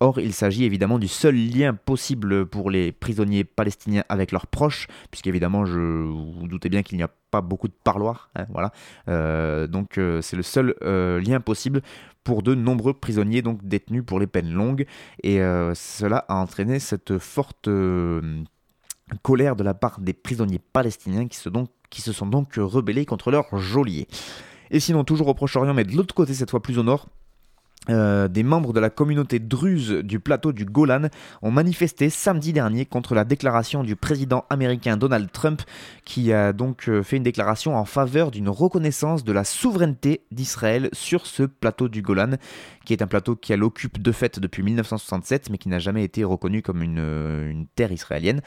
Or, 0.00 0.20
il 0.20 0.32
s'agit 0.32 0.64
évidemment 0.64 0.98
du 0.98 1.08
seul 1.08 1.34
lien 1.34 1.74
possible 1.74 2.46
pour 2.46 2.70
les 2.70 2.92
prisonniers 2.92 3.44
palestiniens 3.44 4.04
avec 4.08 4.32
leurs 4.32 4.46
proches, 4.46 4.86
puisqu'évidemment, 5.10 5.64
je 5.64 5.78
vous 5.78 6.46
doutez 6.48 6.68
bien 6.68 6.82
qu'il 6.82 6.98
n'y 6.98 7.04
a 7.04 7.10
beaucoup 7.40 7.68
de 7.68 7.74
parloirs, 7.84 8.30
hein, 8.36 8.46
voilà. 8.50 8.72
Euh, 9.08 9.66
donc, 9.66 9.98
euh, 9.98 10.20
c'est 10.22 10.36
le 10.36 10.42
seul 10.42 10.74
euh, 10.82 11.20
lien 11.20 11.40
possible 11.40 11.82
pour 12.22 12.42
de 12.42 12.54
nombreux 12.54 12.94
prisonniers 12.94 13.42
donc 13.42 13.64
détenus 13.64 14.04
pour 14.06 14.18
les 14.18 14.26
peines 14.26 14.52
longues. 14.52 14.86
Et 15.22 15.38
cela 15.74 16.24
a 16.28 16.36
entraîné 16.36 16.78
cette 16.78 17.18
forte 17.18 17.68
colère 19.22 19.56
de 19.56 19.62
la 19.62 19.74
part 19.74 20.00
des 20.00 20.14
prisonniers 20.14 20.60
palestiniens 20.72 21.28
qui 21.28 21.36
se, 21.36 21.50
donc, 21.50 21.68
qui 21.90 22.00
se 22.00 22.12
sont 22.12 22.26
donc 22.26 22.54
rebellés 22.56 23.04
contre 23.04 23.30
leur 23.30 23.58
geôlier. 23.58 24.08
Et 24.70 24.80
sinon, 24.80 25.04
toujours 25.04 25.28
au 25.28 25.34
Proche-Orient, 25.34 25.74
mais 25.74 25.84
de 25.84 25.94
l'autre 25.94 26.14
côté, 26.14 26.32
cette 26.32 26.50
fois 26.50 26.62
plus 26.62 26.78
au 26.78 26.82
nord, 26.82 27.08
euh, 27.90 28.28
des 28.28 28.42
membres 28.42 28.72
de 28.72 28.80
la 28.80 28.90
communauté 28.90 29.38
druze 29.38 29.90
du 29.90 30.20
plateau 30.20 30.52
du 30.52 30.64
Golan 30.64 31.08
ont 31.42 31.50
manifesté 31.50 32.08
samedi 32.10 32.52
dernier 32.52 32.86
contre 32.86 33.14
la 33.14 33.24
déclaration 33.24 33.84
du 33.84 33.94
président 33.96 34.44
américain 34.48 34.96
Donald 34.96 35.30
Trump 35.30 35.62
qui 36.04 36.32
a 36.32 36.52
donc 36.52 36.88
euh, 36.88 37.02
fait 37.02 37.16
une 37.16 37.22
déclaration 37.22 37.76
en 37.76 37.84
faveur 37.84 38.30
d'une 38.30 38.48
reconnaissance 38.48 39.24
de 39.24 39.32
la 39.32 39.44
souveraineté 39.44 40.22
d'Israël 40.30 40.88
sur 40.92 41.26
ce 41.26 41.42
plateau 41.42 41.88
du 41.88 42.00
Golan 42.00 42.36
qui 42.84 42.92
est 42.92 43.02
un 43.02 43.06
plateau 43.06 43.36
qu'elle 43.36 43.62
occupe 43.62 44.00
de 44.00 44.12
fait 44.12 44.38
depuis 44.38 44.62
1967 44.62 45.50
mais 45.50 45.58
qui 45.58 45.68
n'a 45.68 45.78
jamais 45.78 46.04
été 46.04 46.24
reconnu 46.24 46.62
comme 46.62 46.82
une, 46.82 46.98
euh, 46.98 47.50
une 47.50 47.66
terre 47.66 47.92
israélienne. 47.92 48.40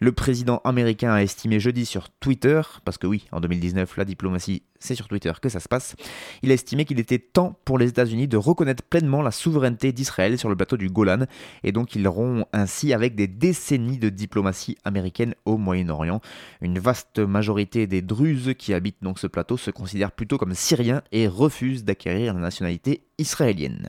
Le 0.00 0.12
président 0.12 0.60
américain 0.64 1.12
a 1.12 1.22
estimé 1.22 1.60
jeudi 1.60 1.86
sur 1.86 2.10
Twitter, 2.10 2.60
parce 2.84 2.98
que 2.98 3.06
oui, 3.06 3.26
en 3.32 3.40
2019 3.40 3.96
la 3.96 4.04
diplomatie 4.04 4.62
c'est 4.78 4.94
sur 4.94 5.08
Twitter 5.08 5.32
que 5.40 5.48
ça 5.48 5.60
se 5.60 5.68
passe, 5.68 5.96
il 6.42 6.50
a 6.50 6.54
estimé 6.54 6.84
qu'il 6.84 7.00
était 7.00 7.18
temps 7.18 7.58
pour 7.64 7.78
les 7.78 7.88
États-Unis 7.88 8.28
de 8.28 8.36
reconnaître 8.36 8.82
pleinement 8.82 9.22
la 9.22 9.30
souveraineté 9.30 9.92
d'Israël 9.92 10.38
sur 10.38 10.48
le 10.48 10.56
plateau 10.56 10.76
du 10.76 10.88
Golan, 10.88 11.26
et 11.62 11.72
donc 11.72 11.94
ils 11.94 12.06
rompt 12.06 12.46
ainsi 12.52 12.92
avec 12.92 13.14
des 13.14 13.26
décennies 13.26 13.98
de 13.98 14.08
diplomatie 14.08 14.76
américaine 14.84 15.34
au 15.44 15.56
Moyen-Orient. 15.56 16.20
Une 16.60 16.78
vaste 16.78 17.18
majorité 17.18 17.86
des 17.86 18.02
Druzes 18.02 18.54
qui 18.58 18.74
habitent 18.74 19.02
donc 19.02 19.18
ce 19.18 19.26
plateau 19.26 19.56
se 19.56 19.70
considèrent 19.70 20.12
plutôt 20.12 20.38
comme 20.38 20.54
syriens 20.54 21.02
et 21.12 21.28
refusent 21.28 21.84
d'acquérir 21.84 22.34
la 22.34 22.40
nationalité 22.40 23.02
israélienne. 23.18 23.88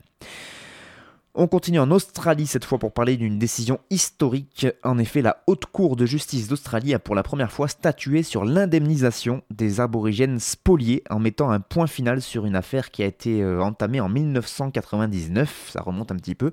On 1.38 1.48
continue 1.48 1.80
en 1.80 1.90
Australie 1.90 2.46
cette 2.46 2.64
fois 2.64 2.78
pour 2.78 2.92
parler 2.92 3.18
d'une 3.18 3.38
décision 3.38 3.78
historique. 3.90 4.68
En 4.82 4.96
effet, 4.96 5.20
la 5.20 5.42
Haute 5.46 5.66
Cour 5.66 5.94
de 5.94 6.06
justice 6.06 6.48
d'Australie 6.48 6.94
a 6.94 6.98
pour 6.98 7.14
la 7.14 7.22
première 7.22 7.52
fois 7.52 7.68
statué 7.68 8.22
sur 8.22 8.46
l'indemnisation 8.46 9.42
des 9.50 9.80
aborigènes 9.80 10.40
spoliés 10.40 11.02
en 11.10 11.18
mettant 11.18 11.50
un 11.50 11.60
point 11.60 11.88
final 11.88 12.22
sur 12.22 12.46
une 12.46 12.56
affaire 12.56 12.90
qui 12.90 13.02
a 13.02 13.06
été 13.06 13.42
euh, 13.42 13.60
entamée 13.60 14.00
en 14.00 14.08
1999, 14.08 15.72
ça 15.74 15.82
remonte 15.82 16.10
un 16.10 16.16
petit 16.16 16.34
peu. 16.34 16.52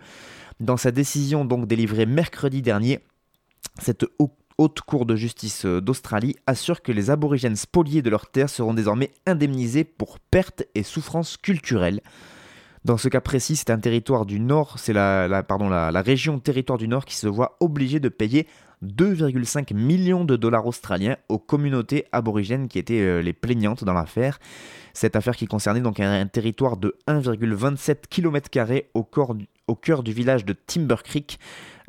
Dans 0.59 0.75
sa 0.75 0.91
décision 0.91 1.45
donc 1.45 1.65
délivrée 1.65 2.05
mercredi 2.05 2.61
dernier, 2.61 2.99
cette 3.79 4.05
Haute 4.57 4.81
Cour 4.81 5.05
de 5.05 5.15
justice 5.15 5.63
euh, 5.63 5.79
d'Australie 5.79 6.35
assure 6.45 6.81
que 6.81 6.91
les 6.91 7.09
aborigènes 7.09 7.55
spoliés 7.55 8.01
de 8.01 8.09
leurs 8.09 8.29
terres 8.29 8.49
seront 8.49 8.73
désormais 8.73 9.11
indemnisés 9.27 9.85
pour 9.85 10.19
pertes 10.19 10.63
et 10.75 10.83
souffrances 10.83 11.37
culturelles. 11.37 12.01
Dans 12.85 12.97
ce 12.97 13.07
cas 13.07 13.21
précis, 13.21 13.55
c'est 13.55 13.69
un 13.69 13.79
territoire 13.79 14.25
du 14.25 14.41
Nord, 14.41 14.77
c'est 14.77 14.91
la, 14.91 15.43
région 16.05 16.39
territoire 16.39 16.77
du 16.77 16.89
Nord 16.89 17.05
qui 17.05 17.15
se 17.15 17.27
voit 17.27 17.55
obligée 17.61 18.01
de 18.01 18.09
payer 18.09 18.45
2,5 18.83 19.73
millions 19.73 20.25
de 20.25 20.35
dollars 20.35 20.67
australiens 20.67 21.15
aux 21.29 21.39
communautés 21.39 22.05
aborigènes 22.11 22.67
qui 22.67 22.79
étaient 22.79 22.99
euh, 22.99 23.21
les 23.21 23.31
plaignantes 23.31 23.85
dans 23.85 23.93
l'affaire. 23.93 24.37
Cette 24.93 25.15
affaire 25.15 25.37
qui 25.37 25.45
concernait 25.45 25.79
donc 25.79 26.01
un, 26.01 26.27
territoire 26.27 26.75
de 26.75 26.97
1,27 27.07 28.07
km 28.09 28.49
au, 28.93 29.03
au 29.67 29.75
cœur 29.75 30.03
du 30.03 30.13
village 30.13 30.45
de 30.45 30.53
Timber 30.53 30.97
Creek, 31.03 31.39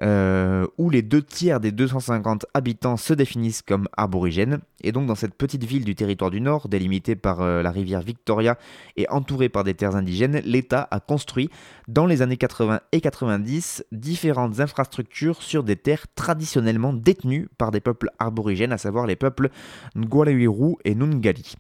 euh, 0.03 0.67
où 0.77 0.91
les 0.91 1.03
deux 1.03 1.23
tiers 1.23 1.61
des 1.61 1.71
250 1.71 2.47
habitants 2.53 2.97
se 2.97 3.15
définissent 3.15 3.63
comme 3.63 3.89
aborigènes. 3.97 4.59
Et 4.83 4.91
donc 4.91 5.07
dans 5.07 5.15
cette 5.15 5.35
petite 5.35 5.65
ville 5.65 5.85
du 5.85 5.95
territoire 5.95 6.31
du 6.31 6.41
Nord, 6.41 6.69
délimitée 6.69 7.15
par 7.15 7.41
euh, 7.43 7.63
la 7.63 7.71
rivière 7.71 8.01
Victoria 8.01 8.59
et 8.97 9.09
entourée 9.09 9.49
par 9.49 9.63
des 9.63 9.75
terres 9.75 9.95
indigènes, 9.95 10.41
l'État 10.45 10.89
a 10.91 10.99
construit 10.99 11.49
dans 11.87 12.07
les 12.07 12.23
années 12.23 12.37
80 12.37 12.81
et 12.93 13.01
90 13.01 13.85
différentes 13.93 14.61
infrastructures 14.61 15.43
sur 15.43 15.63
des 15.63 15.77
terres 15.77 16.07
traditionnellement 16.15 16.93
détenues 16.93 17.49
par 17.57 17.71
des 17.71 17.81
peuples 17.81 18.11
aborigènes, 18.19 18.73
à 18.73 18.79
savoir 18.79 19.07
les 19.07 19.17
peuples 19.17 19.51
Ngwalewiru 19.97 20.75
et 20.85 20.95
Nungali. 20.95 21.55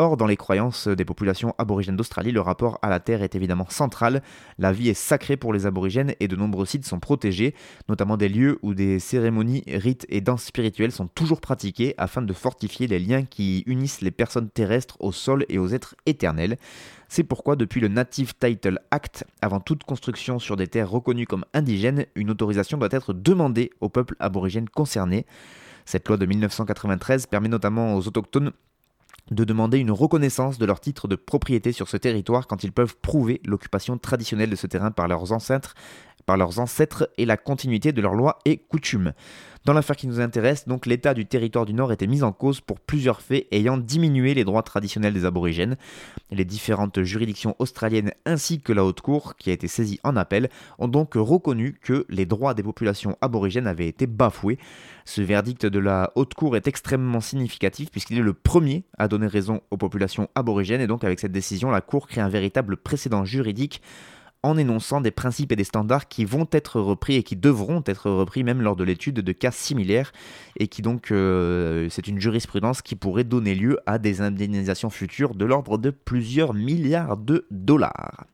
Or, 0.00 0.16
dans 0.16 0.28
les 0.28 0.36
croyances 0.36 0.86
des 0.86 1.04
populations 1.04 1.56
aborigènes 1.58 1.96
d'Australie, 1.96 2.30
le 2.30 2.40
rapport 2.40 2.78
à 2.82 2.88
la 2.88 3.00
Terre 3.00 3.24
est 3.24 3.34
évidemment 3.34 3.66
central. 3.68 4.22
La 4.56 4.70
vie 4.70 4.88
est 4.88 4.94
sacrée 4.94 5.36
pour 5.36 5.52
les 5.52 5.66
aborigènes 5.66 6.14
et 6.20 6.28
de 6.28 6.36
nombreux 6.36 6.66
sites 6.66 6.86
sont 6.86 7.00
protégés, 7.00 7.52
notamment 7.88 8.16
des 8.16 8.28
lieux 8.28 8.60
où 8.62 8.74
des 8.74 9.00
cérémonies, 9.00 9.64
rites 9.66 10.06
et 10.08 10.20
danses 10.20 10.44
spirituelles 10.44 10.92
sont 10.92 11.08
toujours 11.08 11.40
pratiqués 11.40 11.94
afin 11.98 12.22
de 12.22 12.32
fortifier 12.32 12.86
les 12.86 13.00
liens 13.00 13.24
qui 13.24 13.64
unissent 13.66 14.00
les 14.00 14.12
personnes 14.12 14.50
terrestres 14.50 14.96
au 15.00 15.10
sol 15.10 15.44
et 15.48 15.58
aux 15.58 15.70
êtres 15.70 15.96
éternels. 16.06 16.58
C'est 17.08 17.24
pourquoi, 17.24 17.56
depuis 17.56 17.80
le 17.80 17.88
Native 17.88 18.34
Title 18.38 18.78
Act, 18.92 19.24
avant 19.42 19.58
toute 19.58 19.82
construction 19.82 20.38
sur 20.38 20.54
des 20.54 20.68
terres 20.68 20.90
reconnues 20.90 21.26
comme 21.26 21.44
indigènes, 21.54 22.06
une 22.14 22.30
autorisation 22.30 22.78
doit 22.78 22.88
être 22.92 23.12
demandée 23.14 23.72
aux 23.80 23.88
peuples 23.88 24.14
aborigènes 24.20 24.68
concernés. 24.68 25.26
Cette 25.86 26.06
loi 26.06 26.18
de 26.18 26.26
1993 26.26 27.26
permet 27.26 27.48
notamment 27.48 27.96
aux 27.96 28.06
autochtones 28.06 28.52
de 29.30 29.44
demander 29.44 29.78
une 29.78 29.90
reconnaissance 29.90 30.58
de 30.58 30.66
leur 30.66 30.80
titre 30.80 31.08
de 31.08 31.16
propriété 31.16 31.72
sur 31.72 31.88
ce 31.88 31.96
territoire 31.96 32.46
quand 32.46 32.64
ils 32.64 32.72
peuvent 32.72 32.96
prouver 32.96 33.40
l'occupation 33.44 33.98
traditionnelle 33.98 34.50
de 34.50 34.56
ce 34.56 34.66
terrain 34.66 34.90
par 34.90 35.08
leurs 35.08 35.32
ancêtres, 35.32 35.74
par 36.26 36.36
leurs 36.36 36.58
ancêtres 36.58 37.10
et 37.18 37.26
la 37.26 37.36
continuité 37.36 37.92
de 37.92 38.00
leurs 38.00 38.14
lois 38.14 38.38
et 38.44 38.58
coutumes. 38.58 39.12
Dans 39.68 39.74
l'affaire 39.74 39.96
qui 39.96 40.06
nous 40.06 40.18
intéresse, 40.18 40.66
donc 40.66 40.86
l'état 40.86 41.12
du 41.12 41.26
territoire 41.26 41.66
du 41.66 41.74
Nord 41.74 41.92
était 41.92 42.06
mis 42.06 42.22
en 42.22 42.32
cause 42.32 42.62
pour 42.62 42.80
plusieurs 42.80 43.20
faits 43.20 43.46
ayant 43.50 43.76
diminué 43.76 44.32
les 44.32 44.44
droits 44.44 44.62
traditionnels 44.62 45.12
des 45.12 45.26
aborigènes. 45.26 45.76
Les 46.30 46.46
différentes 46.46 47.02
juridictions 47.02 47.54
australiennes 47.58 48.12
ainsi 48.24 48.62
que 48.62 48.72
la 48.72 48.82
Haute 48.82 49.02
Cour, 49.02 49.36
qui 49.36 49.50
a 49.50 49.52
été 49.52 49.68
saisie 49.68 50.00
en 50.04 50.16
appel, 50.16 50.48
ont 50.78 50.88
donc 50.88 51.16
reconnu 51.16 51.78
que 51.82 52.06
les 52.08 52.24
droits 52.24 52.54
des 52.54 52.62
populations 52.62 53.18
aborigènes 53.20 53.66
avaient 53.66 53.88
été 53.88 54.06
bafoués. 54.06 54.56
Ce 55.04 55.20
verdict 55.20 55.66
de 55.66 55.78
la 55.78 56.12
Haute 56.14 56.32
Cour 56.32 56.56
est 56.56 56.66
extrêmement 56.66 57.20
significatif 57.20 57.90
puisqu'il 57.90 58.16
est 58.16 58.22
le 58.22 58.32
premier 58.32 58.84
à 58.96 59.06
donner 59.06 59.26
raison 59.26 59.60
aux 59.70 59.76
populations 59.76 60.30
aborigènes 60.34 60.80
et 60.80 60.86
donc 60.86 61.04
avec 61.04 61.20
cette 61.20 61.32
décision, 61.32 61.70
la 61.70 61.82
Cour 61.82 62.08
crée 62.08 62.22
un 62.22 62.30
véritable 62.30 62.78
précédent 62.78 63.26
juridique 63.26 63.82
en 64.42 64.56
énonçant 64.56 65.00
des 65.00 65.10
principes 65.10 65.52
et 65.52 65.56
des 65.56 65.64
standards 65.64 66.08
qui 66.08 66.24
vont 66.24 66.46
être 66.52 66.80
repris 66.80 67.16
et 67.16 67.22
qui 67.22 67.36
devront 67.36 67.82
être 67.86 68.10
repris 68.10 68.44
même 68.44 68.62
lors 68.62 68.76
de 68.76 68.84
l'étude 68.84 69.16
de 69.16 69.32
cas 69.32 69.50
similaires 69.50 70.12
et 70.58 70.68
qui 70.68 70.80
donc 70.82 71.10
euh, 71.10 71.88
c'est 71.90 72.06
une 72.06 72.20
jurisprudence 72.20 72.82
qui 72.82 72.94
pourrait 72.94 73.24
donner 73.24 73.54
lieu 73.54 73.78
à 73.86 73.98
des 73.98 74.20
indemnisations 74.20 74.90
futures 74.90 75.34
de 75.34 75.44
l'ordre 75.44 75.76
de 75.76 75.90
plusieurs 75.90 76.54
milliards 76.54 77.16
de 77.16 77.46
dollars. 77.50 78.26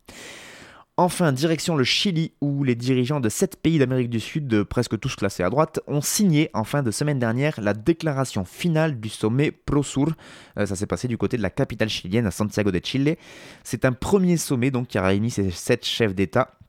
Enfin, 0.96 1.32
direction 1.32 1.74
le 1.74 1.82
Chili, 1.82 2.34
où 2.40 2.62
les 2.62 2.76
dirigeants 2.76 3.18
de 3.18 3.28
sept 3.28 3.56
pays 3.60 3.80
d'Amérique 3.80 4.10
du 4.10 4.20
Sud, 4.20 4.62
presque 4.62 4.96
tous 5.00 5.16
classés 5.16 5.42
à 5.42 5.50
droite, 5.50 5.80
ont 5.88 6.00
signé 6.00 6.50
en 6.54 6.62
fin 6.62 6.84
de 6.84 6.92
semaine 6.92 7.18
dernière 7.18 7.60
la 7.60 7.74
déclaration 7.74 8.44
finale 8.44 9.00
du 9.00 9.08
sommet 9.08 9.50
Prosur. 9.50 10.12
Euh, 10.56 10.66
ça 10.66 10.76
s'est 10.76 10.86
passé 10.86 11.08
du 11.08 11.18
côté 11.18 11.36
de 11.36 11.42
la 11.42 11.50
capitale 11.50 11.88
chilienne, 11.88 12.26
à 12.26 12.30
Santiago 12.30 12.70
de 12.70 12.80
Chile. 12.80 13.16
C'est 13.64 13.84
un 13.84 13.92
premier 13.92 14.36
sommet 14.36 14.70
donc 14.70 14.86
qui 14.86 14.96
a 14.96 15.04
réuni 15.04 15.32
ces 15.32 15.50
sept 15.50 15.84
chefs 15.84 16.14
d'État 16.14 16.52
euh, 16.52 16.63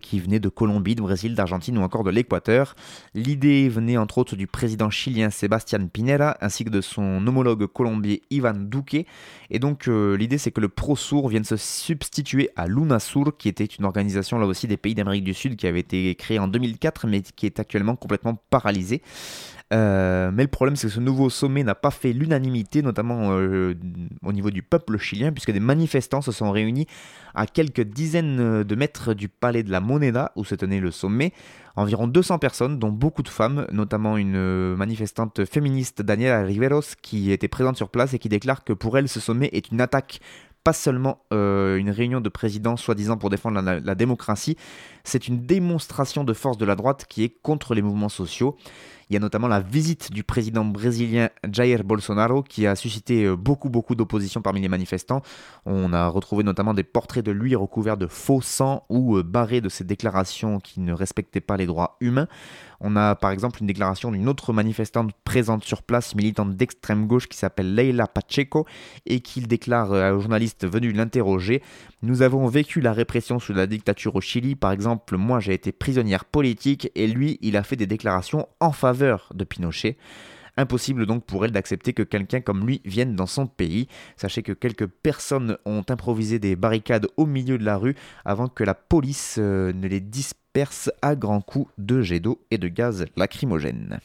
qui 0.00 0.20
venaient 0.20 0.40
de 0.40 0.48
Colombie, 0.48 0.94
de 0.94 1.02
Brésil, 1.02 1.34
d'Argentine 1.34 1.78
ou 1.78 1.82
encore 1.82 2.04
de 2.04 2.10
l'Équateur. 2.10 2.74
L'idée 3.14 3.68
venait 3.68 3.96
entre 3.96 4.18
autres 4.18 4.36
du 4.36 4.46
président 4.46 4.90
chilien 4.90 5.30
Sebastián 5.30 5.88
Pinera 5.88 6.36
ainsi 6.40 6.64
que 6.64 6.70
de 6.70 6.80
son 6.80 7.26
homologue 7.26 7.66
colombien 7.66 8.16
Ivan 8.30 8.54
Duque. 8.54 9.06
Et 9.50 9.58
donc 9.58 9.88
euh, 9.88 10.16
l'idée 10.16 10.38
c'est 10.38 10.50
que 10.50 10.60
le 10.60 10.68
ProSur 10.68 11.28
vienne 11.28 11.44
se 11.44 11.56
substituer 11.56 12.50
à 12.56 12.66
l'UNASUR 12.66 13.36
qui 13.36 13.48
était 13.48 13.64
une 13.64 13.84
organisation 13.84 14.38
là 14.38 14.46
aussi 14.46 14.66
des 14.66 14.76
pays 14.76 14.94
d'Amérique 14.94 15.24
du 15.24 15.34
Sud 15.34 15.56
qui 15.56 15.66
avait 15.66 15.80
été 15.80 16.14
créée 16.14 16.38
en 16.38 16.48
2004 16.48 17.06
mais 17.06 17.22
qui 17.22 17.46
est 17.46 17.60
actuellement 17.60 17.96
complètement 17.96 18.38
paralysée. 18.50 19.02
Euh, 19.72 20.30
mais 20.32 20.44
le 20.44 20.48
problème, 20.48 20.76
c'est 20.76 20.86
que 20.86 20.92
ce 20.92 21.00
nouveau 21.00 21.28
sommet 21.28 21.64
n'a 21.64 21.74
pas 21.74 21.90
fait 21.90 22.12
l'unanimité, 22.12 22.82
notamment 22.82 23.32
euh, 23.32 23.74
au 24.22 24.32
niveau 24.32 24.50
du 24.50 24.62
peuple 24.62 24.96
chilien, 24.98 25.32
puisque 25.32 25.50
des 25.50 25.60
manifestants 25.60 26.22
se 26.22 26.30
sont 26.30 26.50
réunis 26.50 26.86
à 27.34 27.46
quelques 27.46 27.82
dizaines 27.82 28.62
de 28.62 28.74
mètres 28.74 29.12
du 29.12 29.28
palais 29.28 29.62
de 29.62 29.70
la 29.70 29.80
Moneda, 29.80 30.32
où 30.36 30.44
se 30.44 30.54
tenait 30.54 30.80
le 30.80 30.90
sommet. 30.90 31.32
Environ 31.74 32.06
200 32.06 32.38
personnes, 32.38 32.78
dont 32.78 32.90
beaucoup 32.90 33.22
de 33.22 33.28
femmes, 33.28 33.66
notamment 33.72 34.16
une 34.16 34.74
manifestante 34.76 35.44
féministe, 35.44 36.00
Daniela 36.00 36.42
Riveros, 36.42 36.94
qui 37.02 37.32
était 37.32 37.48
présente 37.48 37.76
sur 37.76 37.90
place 37.90 38.14
et 38.14 38.18
qui 38.18 38.28
déclare 38.28 38.64
que 38.64 38.72
pour 38.72 38.96
elle, 38.96 39.08
ce 39.08 39.20
sommet 39.20 39.50
est 39.52 39.70
une 39.70 39.80
attaque 39.80 40.20
pas 40.66 40.72
seulement 40.72 41.20
euh, 41.32 41.76
une 41.76 41.90
réunion 41.90 42.20
de 42.20 42.28
présidents 42.28 42.76
soi-disant 42.76 43.16
pour 43.16 43.30
défendre 43.30 43.60
la 43.60 43.94
démocratie, 43.94 44.56
c'est 45.04 45.28
une 45.28 45.46
démonstration 45.46 46.24
de 46.24 46.32
force 46.32 46.58
de 46.58 46.64
la 46.64 46.74
droite 46.74 47.06
qui 47.08 47.22
est 47.22 47.28
contre 47.40 47.72
les 47.72 47.82
mouvements 47.82 48.08
sociaux. 48.08 48.56
Il 49.08 49.12
y 49.12 49.16
a 49.16 49.20
notamment 49.20 49.46
la 49.46 49.60
visite 49.60 50.10
du 50.10 50.24
président 50.24 50.64
brésilien 50.64 51.30
Jair 51.48 51.84
Bolsonaro 51.84 52.42
qui 52.42 52.66
a 52.66 52.74
suscité 52.74 53.24
euh, 53.24 53.36
beaucoup 53.36 53.68
beaucoup 53.68 53.94
d'opposition 53.94 54.42
parmi 54.42 54.60
les 54.60 54.68
manifestants. 54.68 55.22
On 55.64 55.92
a 55.92 56.08
retrouvé 56.08 56.42
notamment 56.42 56.74
des 56.74 56.82
portraits 56.82 57.24
de 57.24 57.30
lui 57.30 57.54
recouverts 57.54 57.98
de 57.98 58.08
faux 58.08 58.42
sang 58.42 58.82
ou 58.88 59.16
euh, 59.16 59.22
barrés 59.22 59.60
de 59.60 59.68
ses 59.68 59.84
déclarations 59.84 60.58
qui 60.58 60.80
ne 60.80 60.92
respectaient 60.92 61.40
pas 61.40 61.56
les 61.56 61.66
droits 61.66 61.96
humains. 62.00 62.26
On 62.80 62.96
a 62.96 63.14
par 63.14 63.30
exemple 63.30 63.60
une 63.60 63.68
déclaration 63.68 64.10
d'une 64.10 64.28
autre 64.28 64.52
manifestante 64.52 65.12
présente 65.22 65.62
sur 65.62 65.84
place, 65.84 66.16
militante 66.16 66.56
d'extrême 66.56 67.06
gauche 67.06 67.28
qui 67.28 67.38
s'appelle 67.38 67.76
Leila 67.76 68.08
Pacheco 68.08 68.66
et 69.06 69.20
qui 69.20 69.40
déclare 69.40 69.92
euh, 69.92 70.16
aux 70.16 70.20
journalistes 70.20 70.66
venus 70.66 70.96
l'interroger 70.96 71.62
Nous 72.02 72.22
avons 72.22 72.48
vécu 72.48 72.80
la 72.80 72.92
répression 72.92 73.38
sous 73.38 73.52
la 73.52 73.68
dictature 73.68 74.16
au 74.16 74.20
Chili, 74.20 74.56
par 74.56 74.72
exemple, 74.72 75.16
moi 75.16 75.38
j'ai 75.38 75.54
été 75.54 75.70
prisonnière 75.70 76.24
politique 76.24 76.90
et 76.96 77.06
lui 77.06 77.38
il 77.40 77.56
a 77.56 77.62
fait 77.62 77.76
des 77.76 77.86
déclarations 77.86 78.48
en 78.58 78.72
faveur 78.72 78.95
de 78.96 79.44
Pinochet. 79.44 79.96
Impossible 80.56 81.04
donc 81.04 81.24
pour 81.24 81.44
elle 81.44 81.50
d'accepter 81.50 81.92
que 81.92 82.02
quelqu'un 82.02 82.40
comme 82.40 82.66
lui 82.66 82.80
vienne 82.84 83.14
dans 83.14 83.26
son 83.26 83.46
pays. 83.46 83.88
Sachez 84.16 84.42
que 84.42 84.52
quelques 84.52 84.86
personnes 84.86 85.58
ont 85.66 85.84
improvisé 85.88 86.38
des 86.38 86.56
barricades 86.56 87.08
au 87.16 87.26
milieu 87.26 87.58
de 87.58 87.64
la 87.64 87.76
rue 87.76 87.94
avant 88.24 88.48
que 88.48 88.64
la 88.64 88.74
police 88.74 89.36
euh, 89.38 89.72
ne 89.74 89.86
les 89.86 90.00
disperse 90.00 90.90
à 91.02 91.14
grands 91.14 91.42
coups 91.42 91.70
de 91.76 92.00
jets 92.00 92.20
d'eau 92.20 92.40
et 92.50 92.56
de 92.56 92.68
gaz 92.68 93.04
lacrymogène. 93.16 94.00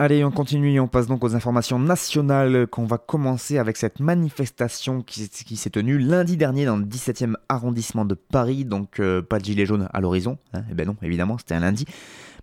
Allez, 0.00 0.22
on 0.22 0.30
continue, 0.30 0.78
on 0.78 0.86
passe 0.86 1.08
donc 1.08 1.24
aux 1.24 1.34
informations 1.34 1.80
nationales 1.80 2.68
qu'on 2.68 2.84
va 2.84 2.98
commencer 2.98 3.58
avec 3.58 3.76
cette 3.76 3.98
manifestation 3.98 5.02
qui, 5.02 5.26
s'est 5.56 5.70
tenue 5.70 5.98
lundi 5.98 6.36
dernier 6.36 6.66
dans 6.66 6.76
le 6.76 6.84
17e 6.84 7.34
arrondissement 7.48 8.04
de 8.04 8.14
Paris, 8.14 8.64
donc 8.64 9.00
euh, 9.00 9.22
pas 9.22 9.40
de 9.40 9.44
gilet 9.44 9.66
jaune 9.66 9.88
à 9.92 10.00
l'horizon, 10.00 10.38
hein, 10.54 10.62
eh 10.70 10.74
ben 10.74 10.86
non, 10.86 10.94
évidemment, 11.02 11.36
c'était 11.36 11.54
un 11.54 11.60
lundi, 11.60 11.84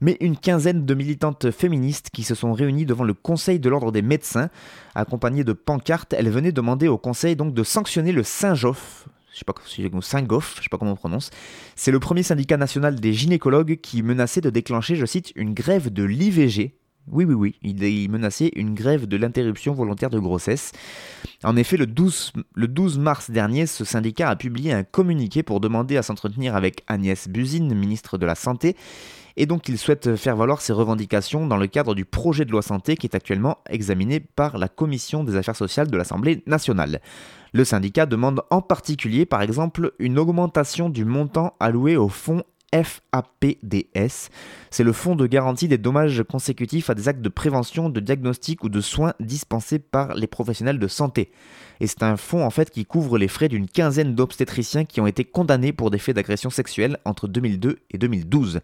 mais 0.01 0.17
une 0.19 0.35
quinzaine 0.35 0.85
de 0.85 0.93
militantes 0.93 1.49
féministes 1.49 2.09
qui 2.09 2.23
se 2.23 2.35
sont 2.35 2.51
réunies 2.51 2.85
devant 2.85 3.05
le 3.05 3.13
Conseil 3.13 3.57
de 3.57 3.69
l'ordre 3.69 3.93
des 3.93 4.01
médecins, 4.01 4.49
accompagnées 4.93 5.45
de 5.45 5.53
pancartes, 5.53 6.11
elles 6.11 6.29
venaient 6.29 6.51
demander 6.51 6.89
au 6.89 6.97
Conseil 6.97 7.37
donc 7.37 7.53
de 7.53 7.63
sanctionner 7.63 8.11
le 8.11 8.23
Saint-Joff, 8.23 9.07
je 9.31 9.39
sais 9.39 9.45
pas 9.45 9.53
Saint-Goff, 10.01 10.55
je 10.57 10.63
sais 10.63 10.69
pas 10.69 10.77
comment 10.77 10.91
on 10.91 10.97
prononce. 10.97 11.29
C'est 11.77 11.91
le 11.91 12.01
premier 12.01 12.23
syndicat 12.23 12.57
national 12.57 12.99
des 12.99 13.13
gynécologues 13.13 13.79
qui 13.81 14.03
menaçait 14.03 14.41
de 14.41 14.49
déclencher, 14.49 14.97
je 14.97 15.05
cite, 15.05 15.31
une 15.37 15.53
grève 15.53 15.93
de 15.93 16.03
l'IVG 16.03 16.75
oui, 17.11 17.23
oui, 17.25 17.33
oui, 17.35 17.55
il, 17.61 18.09
menaçait 18.09 18.51
une 18.55 18.73
grève 18.73 19.05
de 19.07 19.17
l'interruption 19.17 19.73
volontaire 19.73 20.09
de 20.09 20.19
grossesse. 20.19 20.71
En 21.43 21.55
effet, 21.55 21.77
le 21.77 21.85
12, 21.85 22.33
le 22.55 22.67
12 22.67 22.97
mars 22.97 23.29
dernier, 23.29 23.67
ce 23.67 23.85
syndicat 23.85 24.29
a 24.29 24.35
publié 24.35 24.73
un 24.73 24.83
communiqué 24.83 25.43
pour 25.43 25.59
demander 25.59 25.97
à 25.97 26.03
s'entretenir 26.03 26.55
avec 26.55 26.83
Agnès 26.87 27.27
Buzyn, 27.27 27.73
ministre 27.75 28.17
de 28.17 28.25
la 28.25 28.35
Santé, 28.35 28.75
et 29.37 29.45
donc 29.45 29.67
il 29.67 29.77
souhaite 29.77 30.15
faire 30.15 30.35
valoir 30.35 30.61
ses 30.61 30.73
revendications 30.73 31.45
dans 31.45 31.57
le 31.57 31.67
cadre 31.67 31.93
du 31.93 32.05
projet 32.05 32.45
de 32.45 32.51
loi 32.51 32.61
santé 32.61 32.95
qui 32.95 33.05
est 33.05 33.15
actuellement 33.15 33.57
examiné 33.69 34.19
par 34.19 34.57
la 34.57 34.69
Commission 34.69 35.23
des 35.23 35.35
affaires 35.35 35.55
sociales 35.55 35.91
de 35.91 35.97
l'Assemblée 35.97 36.41
nationale. 36.47 37.01
Le 37.53 37.65
syndicat 37.65 38.05
demande 38.05 38.41
en 38.49 38.61
particulier, 38.61 39.25
par 39.25 39.41
exemple, 39.41 39.93
une 39.99 40.19
augmentation 40.19 40.89
du 40.89 41.05
montant 41.05 41.53
alloué 41.59 41.97
au 41.97 42.09
fonds 42.09 42.43
FAPDS. 42.83 44.29
C'est 44.69 44.83
le 44.83 44.91
fonds 44.91 45.15
de 45.15 45.27
garantie 45.27 45.67
des 45.67 45.77
dommages 45.77 46.23
consécutifs 46.23 46.89
à 46.89 46.95
des 46.95 47.07
actes 47.07 47.21
de 47.21 47.29
prévention, 47.29 47.89
de 47.89 47.99
diagnostic 47.99 48.63
ou 48.63 48.69
de 48.69 48.81
soins 48.81 49.13
dispensés 49.19 49.79
par 49.79 50.15
les 50.15 50.27
professionnels 50.27 50.79
de 50.79 50.87
santé. 50.87 51.31
Et 51.79 51.87
c'est 51.87 52.03
un 52.03 52.17
fonds 52.17 52.45
en 52.45 52.49
fait 52.49 52.69
qui 52.69 52.85
couvre 52.85 53.17
les 53.17 53.27
frais 53.27 53.47
d'une 53.47 53.67
quinzaine 53.67 54.15
d'obstétriciens 54.15 54.85
qui 54.85 55.01
ont 55.01 55.07
été 55.07 55.23
condamnés 55.23 55.73
pour 55.73 55.91
des 55.91 55.97
faits 55.97 56.15
d'agression 56.15 56.49
sexuelle 56.49 56.97
entre 57.05 57.27
2002 57.27 57.79
et 57.91 57.97
2012. 57.97 58.59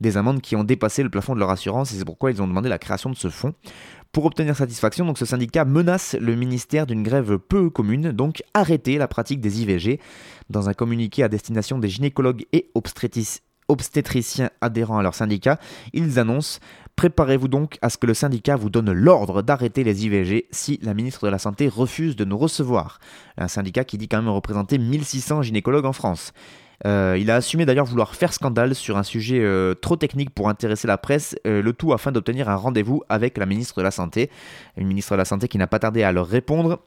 Des 0.00 0.16
amendes 0.16 0.40
qui 0.40 0.56
ont 0.56 0.64
dépassé 0.64 1.02
le 1.02 1.10
plafond 1.10 1.34
de 1.34 1.40
leur 1.40 1.50
assurance 1.50 1.92
et 1.92 1.96
c'est 1.96 2.04
pourquoi 2.04 2.30
ils 2.30 2.42
ont 2.42 2.46
demandé 2.46 2.68
la 2.68 2.78
création 2.78 3.10
de 3.10 3.16
ce 3.16 3.28
fonds. 3.28 3.54
Pour 4.12 4.26
obtenir 4.26 4.54
satisfaction, 4.54 5.06
donc 5.06 5.18
ce 5.18 5.24
syndicat 5.24 5.64
menace 5.64 6.14
le 6.20 6.36
ministère 6.36 6.86
d'une 6.86 7.02
grève 7.02 7.36
peu 7.38 7.68
commune, 7.68 8.12
donc 8.12 8.44
arrêter 8.54 8.96
la 8.96 9.08
pratique 9.08 9.40
des 9.40 9.62
IVG. 9.62 9.98
Dans 10.50 10.68
un 10.68 10.72
communiqué 10.74 11.24
à 11.24 11.28
destination 11.28 11.78
des 11.78 11.88
gynécologues 11.88 12.44
et 12.52 12.70
obstétriciens 12.74 13.40
adhérents 14.60 14.98
à 14.98 15.02
leur 15.02 15.14
syndicat, 15.14 15.58
ils 15.92 16.18
annoncent 16.18 16.60
Préparez-vous 16.96 17.48
donc 17.48 17.76
à 17.82 17.90
ce 17.90 17.98
que 17.98 18.06
le 18.06 18.14
syndicat 18.14 18.54
vous 18.54 18.70
donne 18.70 18.92
l'ordre 18.92 19.42
d'arrêter 19.42 19.82
les 19.82 20.06
IVG 20.06 20.46
si 20.52 20.78
la 20.82 20.94
ministre 20.94 21.26
de 21.26 21.30
la 21.30 21.38
Santé 21.38 21.68
refuse 21.68 22.14
de 22.14 22.24
nous 22.24 22.38
recevoir. 22.38 23.00
Un 23.36 23.48
syndicat 23.48 23.84
qui 23.84 23.98
dit 23.98 24.06
quand 24.06 24.22
même 24.22 24.28
représenter 24.28 24.78
1600 24.78 25.42
gynécologues 25.42 25.86
en 25.86 25.92
France. 25.92 26.32
Euh, 26.86 27.16
il 27.18 27.30
a 27.30 27.36
assumé 27.36 27.66
d'ailleurs 27.66 27.86
vouloir 27.86 28.14
faire 28.14 28.32
scandale 28.32 28.74
sur 28.74 28.96
un 28.96 29.02
sujet 29.02 29.40
euh, 29.40 29.74
trop 29.74 29.96
technique 29.96 30.30
pour 30.30 30.48
intéresser 30.48 30.86
la 30.86 30.98
presse, 30.98 31.36
euh, 31.46 31.62
le 31.62 31.72
tout 31.72 31.92
afin 31.92 32.12
d'obtenir 32.12 32.48
un 32.48 32.56
rendez-vous 32.56 33.02
avec 33.08 33.38
la 33.38 33.46
ministre 33.46 33.78
de 33.78 33.82
la 33.82 33.90
Santé. 33.90 34.30
Une 34.76 34.86
ministre 34.86 35.12
de 35.12 35.18
la 35.18 35.24
Santé 35.24 35.48
qui 35.48 35.58
n'a 35.58 35.66
pas 35.66 35.78
tardé 35.78 36.02
à 36.02 36.12
leur 36.12 36.26
répondre. 36.26 36.80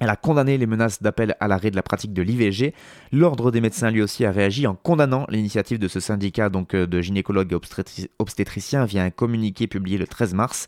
Elle 0.00 0.08
a 0.08 0.16
condamné 0.16 0.56
les 0.58 0.66
menaces 0.66 1.02
d'appel 1.02 1.36
à 1.40 1.46
l'arrêt 1.46 1.70
de 1.70 1.76
la 1.76 1.82
pratique 1.82 2.12
de 2.12 2.22
l'IVG. 2.22 2.74
L'ordre 3.12 3.50
des 3.50 3.60
médecins 3.60 3.90
lui 3.90 4.00
aussi 4.00 4.24
a 4.24 4.32
réagi 4.32 4.66
en 4.66 4.74
condamnant 4.74 5.26
l'initiative 5.28 5.78
de 5.78 5.88
ce 5.88 6.00
syndicat 6.00 6.48
donc 6.48 6.74
de 6.74 7.00
gynécologues 7.00 7.52
et 7.52 8.08
obstétriciens 8.18 8.86
via 8.86 9.04
un 9.04 9.10
communiqué 9.10 9.66
publié 9.66 9.98
le 9.98 10.06
13 10.06 10.34
mars. 10.34 10.66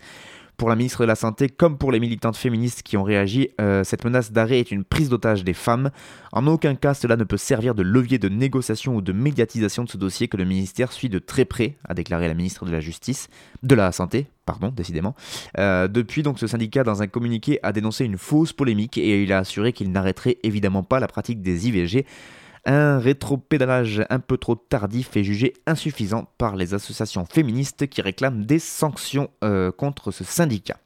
Pour 0.57 0.69
la 0.69 0.77
ministre 0.77 1.01
de 1.01 1.07
la 1.07 1.15
Santé 1.15 1.49
comme 1.49 1.79
pour 1.79 1.91
les 1.91 1.99
militantes 1.99 2.37
féministes 2.37 2.83
qui 2.83 2.97
ont 2.97 3.03
réagi, 3.03 3.49
euh, 3.61 3.83
cette 3.85 4.05
menace 4.05 4.33
d'arrêt 4.33 4.61
est 4.61 4.71
une 4.71 4.85
prise 4.85 5.09
d'otage 5.09 5.45
des 5.45 5.55
femmes. 5.55 5.91
En 6.31 6.47
aucun 6.47 6.75
cas 6.75 6.95
cela 6.95 7.17
ne 7.17 7.25
peut 7.25 7.37
servir 7.37 7.75
de 7.75 7.83
levier 7.83 8.19
de 8.19 8.29
négociation 8.29 8.95
ou 8.95 9.01
de 9.01 9.13
médiatisation 9.13 9.85
de 9.85 9.89
ce 9.89 9.97
dossier 9.97 10.29
que 10.29 10.37
le 10.37 10.45
ministère 10.45 10.93
suit 10.93 11.09
de 11.09 11.19
très 11.19 11.45
près, 11.45 11.77
a 11.89 11.95
déclaré 11.95 12.29
la 12.29 12.35
ministre 12.35 12.65
de 12.65 12.71
la 12.71 12.81
Justice, 12.81 13.29
de 13.63 13.75
la 13.75 13.91
Santé, 13.93 14.29
pardon, 14.47 14.69
décidément. 14.69 15.15
Euh, 15.59 15.89
depuis 15.89 16.23
donc 16.23 16.39
ce 16.39 16.47
syndicat 16.47 16.85
dans 16.85 17.03
un 17.03 17.07
communiqué 17.07 17.59
a 17.63 17.73
dénoncé 17.73 18.05
une 18.05 18.19
fausse 18.19 18.53
polémique 18.53 18.99
et 18.99 19.23
il 19.23 19.33
a 19.33 19.39
assuré 19.39 19.73
qu'il 19.73 19.91
n'arrêterait 19.91 20.39
évidemment 20.43 20.83
pas 20.83 21.01
la 21.01 21.09
pratique 21.09 21.43
des 21.43 21.69
IVG. 21.69 22.07
Un 22.65 22.99
rétropédalage 22.99 24.05
un 24.09 24.21
peu 24.21 24.37
trop 24.37 24.55
tardif 24.55 25.17
est 25.17 25.25
jugé 25.25 25.53
insuffisant 25.67 26.29
par 26.39 26.55
les 26.55 26.75
associations 26.75 27.25
féministes 27.25 27.89
qui 27.89 28.03
réclament 28.03 28.45
des 28.45 28.61
sanctions 28.61 29.31
euh, 29.43 29.73
contre 29.73 30.13
ce 30.13 30.23
syndicat. 30.23 30.79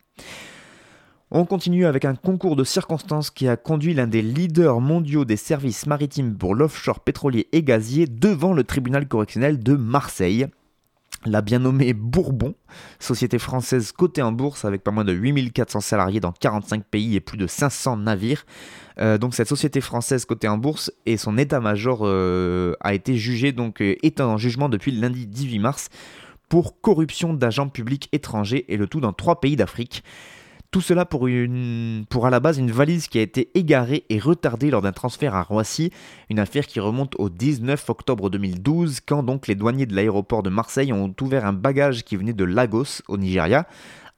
On 1.31 1.45
continue 1.45 1.87
avec 1.87 2.05
un 2.05 2.15
concours 2.15 2.57
de 2.57 2.65
circonstances 2.65 3.31
qui 3.31 3.49
a 3.49 3.57
conduit 3.57 3.93
l'un 3.93 4.07
des 4.07 4.23
leaders 4.23 4.81
mondiaux 4.81 5.25
des 5.25 5.37
services 5.37 5.87
maritimes 5.87 6.37
pour 6.37 6.55
l'offshore 6.55 7.01
pétrolier 7.01 7.49
et 7.53 7.63
gazier 7.63 8.07
devant 8.07 8.55
le 8.55 8.65
tribunal 8.65 9.07
correctionnel 9.09 9.59
de 9.59 9.75
Marseille. 9.75 10.47
La 11.25 11.41
bien 11.41 11.59
nommée 11.59 11.93
Bourbon, 11.93 12.55
société 13.01 13.39
française 13.39 13.91
cotée 13.91 14.23
en 14.23 14.33
bourse 14.33 14.65
avec 14.65 14.85
pas 14.85 14.91
moins 14.91 15.05
de 15.05 15.13
8400 15.13 15.81
salariés 15.81 16.21
dans 16.21 16.31
45 16.31 16.85
pays 16.85 17.17
et 17.17 17.21
plus 17.21 17.39
de 17.39 17.47
500 17.47 17.97
navires, 17.97 18.45
euh, 19.01 19.19
donc 19.19 19.35
cette 19.35 19.49
société 19.49 19.81
française 19.81 20.25
cotée 20.25 20.49
en 20.49 20.59
bourse 20.59 20.93
et 21.05 21.17
son 21.17 21.37
état-major 21.37 22.01
euh, 22.03 22.75
a 22.81 22.95
été 22.95 23.17
jugé 23.17 23.53
donc 23.53 23.81
euh, 23.81 23.97
est 24.03 24.21
en 24.21 24.37
jugement 24.37 24.69
depuis 24.69 24.93
lundi 24.93 25.27
18 25.27 25.59
mars 25.59 25.89
pour 26.49 26.81
corruption 26.81 27.35
d'agents 27.35 27.69
publics 27.69 28.09
étrangers 28.13 28.65
et 28.73 28.77
le 28.77 28.87
tout 28.87 29.01
dans 29.01 29.13
trois 29.13 29.41
pays 29.41 29.57
d'Afrique. 29.57 30.05
Tout 30.71 30.81
cela 30.81 31.05
pour, 31.05 31.27
à 31.27 32.31
la 32.31 32.41
base 32.41 32.59
une 32.59 32.71
valise 32.71 33.09
qui 33.09 33.19
a 33.19 33.23
été 33.23 33.51
égarée 33.55 34.05
et 34.09 34.19
retardée 34.19 34.71
lors 34.71 34.83
d'un 34.83 34.93
transfert 34.93 35.35
à 35.35 35.43
Roissy, 35.43 35.91
une 36.29 36.39
affaire 36.39 36.67
qui 36.67 36.81
remonte 36.81 37.15
au 37.19 37.29
19 37.29 37.89
octobre 37.89 38.31
2012 38.31 39.01
quand 39.01 39.23
donc 39.23 39.47
les 39.47 39.55
douaniers 39.55 39.87
de 39.87 39.95
l'aéroport 39.95 40.43
de 40.43 40.51
Marseille 40.51 40.93
ont 40.93 41.15
ouvert 41.21 41.45
un 41.47 41.53
bagage 41.53 42.05
qui 42.05 42.17
venait 42.17 42.33
de 42.33 42.45
Lagos 42.45 43.03
au 43.09 43.17
Nigeria. 43.17 43.67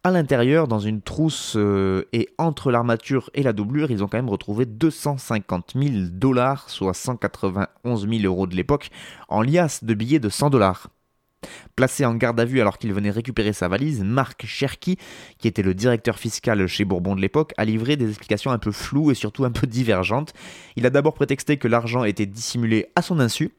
À 0.04 0.12
l'intérieur, 0.12 0.68
dans 0.68 0.78
une 0.78 1.02
trousse 1.02 1.54
euh, 1.56 2.04
et 2.12 2.28
entre 2.38 2.70
l'armature 2.70 3.30
et 3.34 3.42
la 3.42 3.52
doublure, 3.52 3.90
ils 3.90 4.04
ont 4.04 4.06
quand 4.06 4.16
même 4.16 4.30
retrouvé 4.30 4.64
250 4.64 5.72
000 5.74 6.06
dollars, 6.12 6.70
soit 6.70 6.94
191 6.94 8.08
000 8.08 8.22
euros 8.22 8.46
de 8.46 8.54
l'époque, 8.54 8.90
en 9.28 9.42
liasse 9.42 9.82
de 9.82 9.94
billets 9.94 10.20
de 10.20 10.28
100 10.28 10.50
dollars. 10.50 10.88
Placé 11.76 12.04
en 12.04 12.14
garde 12.14 12.40
à 12.40 12.44
vue 12.44 12.60
alors 12.60 12.78
qu'il 12.78 12.92
venait 12.92 13.10
récupérer 13.10 13.52
sa 13.52 13.68
valise, 13.68 14.02
Marc 14.02 14.44
Cherki, 14.46 14.98
qui 15.38 15.46
était 15.46 15.62
le 15.62 15.74
directeur 15.74 16.18
fiscal 16.18 16.66
chez 16.66 16.84
Bourbon 16.84 17.14
de 17.14 17.20
l'époque, 17.20 17.52
a 17.56 17.64
livré 17.64 17.96
des 17.96 18.08
explications 18.08 18.50
un 18.50 18.58
peu 18.58 18.72
floues 18.72 19.10
et 19.12 19.14
surtout 19.14 19.44
un 19.44 19.52
peu 19.52 19.66
divergentes. 19.66 20.32
Il 20.76 20.86
a 20.86 20.90
d'abord 20.90 21.14
prétexté 21.14 21.56
que 21.56 21.68
l'argent 21.68 22.04
était 22.04 22.26
dissimulé 22.26 22.86
à 22.96 23.02
son 23.02 23.20
insu. 23.20 23.52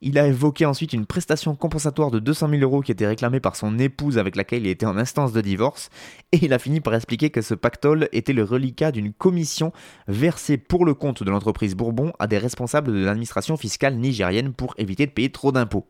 Il 0.00 0.16
a 0.16 0.28
évoqué 0.28 0.64
ensuite 0.64 0.92
une 0.92 1.06
prestation 1.06 1.56
compensatoire 1.56 2.12
de 2.12 2.20
200 2.20 2.50
000 2.50 2.62
euros 2.62 2.82
qui 2.82 2.92
était 2.92 3.06
réclamée 3.06 3.40
par 3.40 3.56
son 3.56 3.78
épouse 3.80 4.16
avec 4.16 4.36
laquelle 4.36 4.64
il 4.64 4.68
était 4.68 4.86
en 4.86 4.96
instance 4.96 5.32
de 5.32 5.40
divorce, 5.40 5.90
et 6.30 6.38
il 6.40 6.52
a 6.52 6.60
fini 6.60 6.80
par 6.80 6.94
expliquer 6.94 7.30
que 7.30 7.42
ce 7.42 7.54
pactole 7.54 8.08
était 8.12 8.32
le 8.32 8.44
reliquat 8.44 8.92
d'une 8.92 9.12
commission 9.12 9.72
versée 10.06 10.56
pour 10.56 10.84
le 10.84 10.94
compte 10.94 11.24
de 11.24 11.30
l'entreprise 11.30 11.74
Bourbon 11.74 12.12
à 12.20 12.28
des 12.28 12.38
responsables 12.38 12.92
de 12.92 13.04
l'administration 13.04 13.56
fiscale 13.56 13.96
nigérienne 13.96 14.52
pour 14.52 14.74
éviter 14.78 15.06
de 15.06 15.10
payer 15.10 15.30
trop 15.30 15.50
d'impôts. 15.50 15.86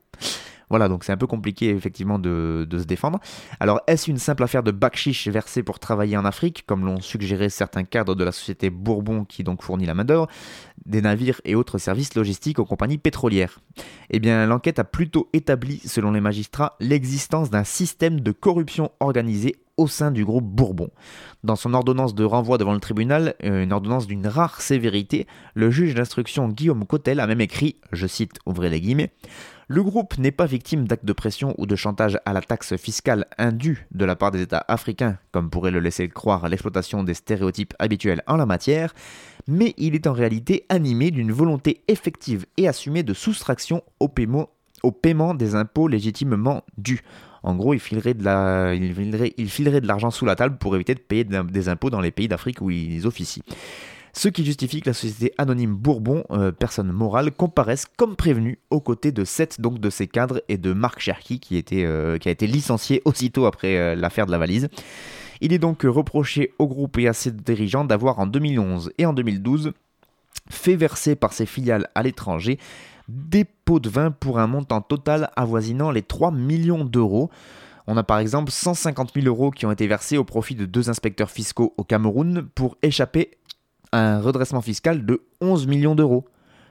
Voilà, 0.70 0.88
donc 0.88 1.04
c'est 1.04 1.12
un 1.12 1.16
peu 1.16 1.26
compliqué 1.26 1.70
effectivement 1.70 2.18
de, 2.18 2.66
se 2.70 2.84
défendre. 2.84 3.20
Alors 3.60 3.80
est-ce 3.86 4.10
une 4.10 4.18
simple 4.18 4.42
affaire 4.42 4.62
de 4.62 4.70
bakshish 4.70 5.28
versé 5.28 5.62
pour 5.62 5.78
travailler 5.78 6.16
en 6.16 6.24
Afrique, 6.24 6.64
comme 6.66 6.84
l'ont 6.84 7.00
suggéré 7.00 7.48
certains 7.48 7.84
cadres 7.84 8.14
de 8.14 8.24
la 8.24 8.32
société 8.32 8.70
Bourbon 8.70 9.24
qui 9.24 9.44
donc 9.44 9.62
fournit 9.62 9.86
la 9.86 9.94
main-d'œuvre, 9.94 10.28
des 10.86 11.02
navires 11.02 11.40
et 11.44 11.54
autres 11.54 11.78
services 11.78 12.14
logistiques 12.14 12.58
aux 12.58 12.64
compagnies 12.64 12.98
pétrolières? 12.98 13.60
Eh 14.10 14.18
bien, 14.20 14.46
l'enquête 14.46 14.78
a 14.78 14.84
plutôt 14.84 15.28
établi, 15.32 15.80
selon 15.84 16.12
les 16.12 16.20
magistrats, 16.20 16.76
l'existence 16.80 17.50
d'un 17.50 17.64
système 17.64 18.20
de 18.20 18.32
corruption 18.32 18.90
organisée 19.00 19.56
au 19.78 19.86
sein 19.86 20.10
du 20.10 20.24
groupe 20.24 20.44
Bourbon. 20.44 20.90
Dans 21.44 21.56
son 21.56 21.72
ordonnance 21.72 22.14
de 22.14 22.24
renvoi 22.24 22.58
devant 22.58 22.74
le 22.74 22.80
tribunal, 22.80 23.34
euh, 23.44 23.62
une 23.62 23.72
ordonnance 23.72 24.06
d'une 24.06 24.26
rare 24.26 24.60
sévérité, 24.60 25.26
le 25.54 25.70
juge 25.70 25.94
d'instruction 25.94 26.48
Guillaume 26.48 26.84
Cotel 26.84 27.20
a 27.20 27.26
même 27.26 27.40
écrit, 27.40 27.76
je 27.92 28.06
cite, 28.06 28.40
ouvrez 28.44 28.68
les 28.68 28.80
guillemets, 28.80 29.12
le 29.70 29.82
groupe 29.82 30.16
n'est 30.16 30.32
pas 30.32 30.46
victime 30.46 30.88
d'actes 30.88 31.04
de 31.04 31.12
pression 31.12 31.54
ou 31.58 31.66
de 31.66 31.76
chantage 31.76 32.18
à 32.24 32.32
la 32.32 32.40
taxe 32.40 32.76
fiscale 32.76 33.26
indue 33.36 33.86
de 33.92 34.06
la 34.06 34.16
part 34.16 34.30
des 34.30 34.40
États 34.40 34.64
africains, 34.66 35.18
comme 35.30 35.50
pourrait 35.50 35.70
le 35.70 35.80
laisser 35.80 36.08
croire 36.08 36.48
l'exploitation 36.48 37.04
des 37.04 37.12
stéréotypes 37.12 37.74
habituels 37.78 38.22
en 38.26 38.38
la 38.38 38.46
matière, 38.46 38.94
mais 39.46 39.74
il 39.76 39.94
est 39.94 40.06
en 40.06 40.14
réalité 40.14 40.64
animé 40.70 41.10
d'une 41.10 41.32
volonté 41.32 41.82
effective 41.86 42.46
et 42.56 42.66
assumée 42.66 43.02
de 43.02 43.12
soustraction 43.12 43.82
au 44.00 44.08
paiement, 44.08 44.48
des 45.34 45.54
impôts 45.54 45.86
légitimement 45.86 46.64
dus. 46.78 47.02
En 47.42 47.54
gros, 47.54 47.74
il 47.74 47.80
filerait 47.80 48.14
de, 48.14 48.74
il 49.36 49.50
filerait 49.50 49.80
de 49.82 49.86
l'argent 49.86 50.10
sous 50.10 50.24
la 50.24 50.34
table 50.34 50.56
pour 50.56 50.74
éviter 50.76 50.94
de 50.94 51.00
payer 51.00 51.24
des 51.24 51.68
impôts 51.68 51.90
dans 51.90 52.00
les 52.00 52.10
pays 52.10 52.26
d'Afrique 52.26 52.62
où 52.62 52.70
ils 52.70 53.06
officient 53.06 53.44
ce 54.18 54.28
qui 54.28 54.44
justifie 54.44 54.80
que 54.80 54.90
la 54.90 54.94
société 54.94 55.32
anonyme 55.38 55.76
Bourbon, 55.76 56.24
euh, 56.32 56.50
personne 56.50 56.90
morale, 56.90 57.30
comparaisse 57.30 57.86
comme 57.96 58.16
prévenu 58.16 58.58
aux 58.68 58.80
côtés 58.80 59.12
de 59.12 59.24
sept 59.24 59.60
donc, 59.60 59.78
de 59.78 59.90
ses 59.90 60.08
cadres 60.08 60.42
et 60.48 60.58
de 60.58 60.72
Marc 60.72 60.98
Cherki 60.98 61.38
qui, 61.38 61.64
euh, 61.84 62.18
qui 62.18 62.28
a 62.28 62.32
été 62.32 62.48
licencié 62.48 63.00
aussitôt 63.04 63.46
après 63.46 63.76
euh, 63.76 63.94
l'affaire 63.94 64.26
de 64.26 64.32
la 64.32 64.38
valise. 64.38 64.70
Il 65.40 65.52
est 65.52 65.60
donc 65.60 65.82
reproché 65.84 66.52
au 66.58 66.66
groupe 66.66 66.98
et 66.98 67.06
à 67.06 67.12
ses 67.12 67.30
dirigeants 67.30 67.84
d'avoir 67.84 68.18
en 68.18 68.26
2011 68.26 68.90
et 68.98 69.06
en 69.06 69.12
2012 69.12 69.72
fait 70.50 70.74
verser 70.74 71.14
par 71.14 71.32
ses 71.32 71.46
filiales 71.46 71.88
à 71.94 72.02
l'étranger 72.02 72.58
des 73.06 73.44
pots 73.44 73.78
de 73.78 73.88
vin 73.88 74.10
pour 74.10 74.40
un 74.40 74.48
montant 74.48 74.80
total 74.80 75.30
avoisinant 75.36 75.92
les 75.92 76.02
3 76.02 76.32
millions 76.32 76.84
d'euros. 76.84 77.30
On 77.86 77.96
a 77.96 78.02
par 78.02 78.18
exemple 78.18 78.50
150 78.50 79.12
000 79.14 79.26
euros 79.28 79.52
qui 79.52 79.64
ont 79.64 79.70
été 79.70 79.86
versés 79.86 80.18
au 80.18 80.24
profit 80.24 80.56
de 80.56 80.66
deux 80.66 80.90
inspecteurs 80.90 81.30
fiscaux 81.30 81.72
au 81.76 81.84
Cameroun 81.84 82.48
pour 82.54 82.76
échapper 82.82 83.38
un 83.92 84.20
redressement 84.20 84.60
fiscal 84.60 85.04
de 85.04 85.22
11 85.40 85.66
millions 85.66 85.94
d'euros. 85.94 86.24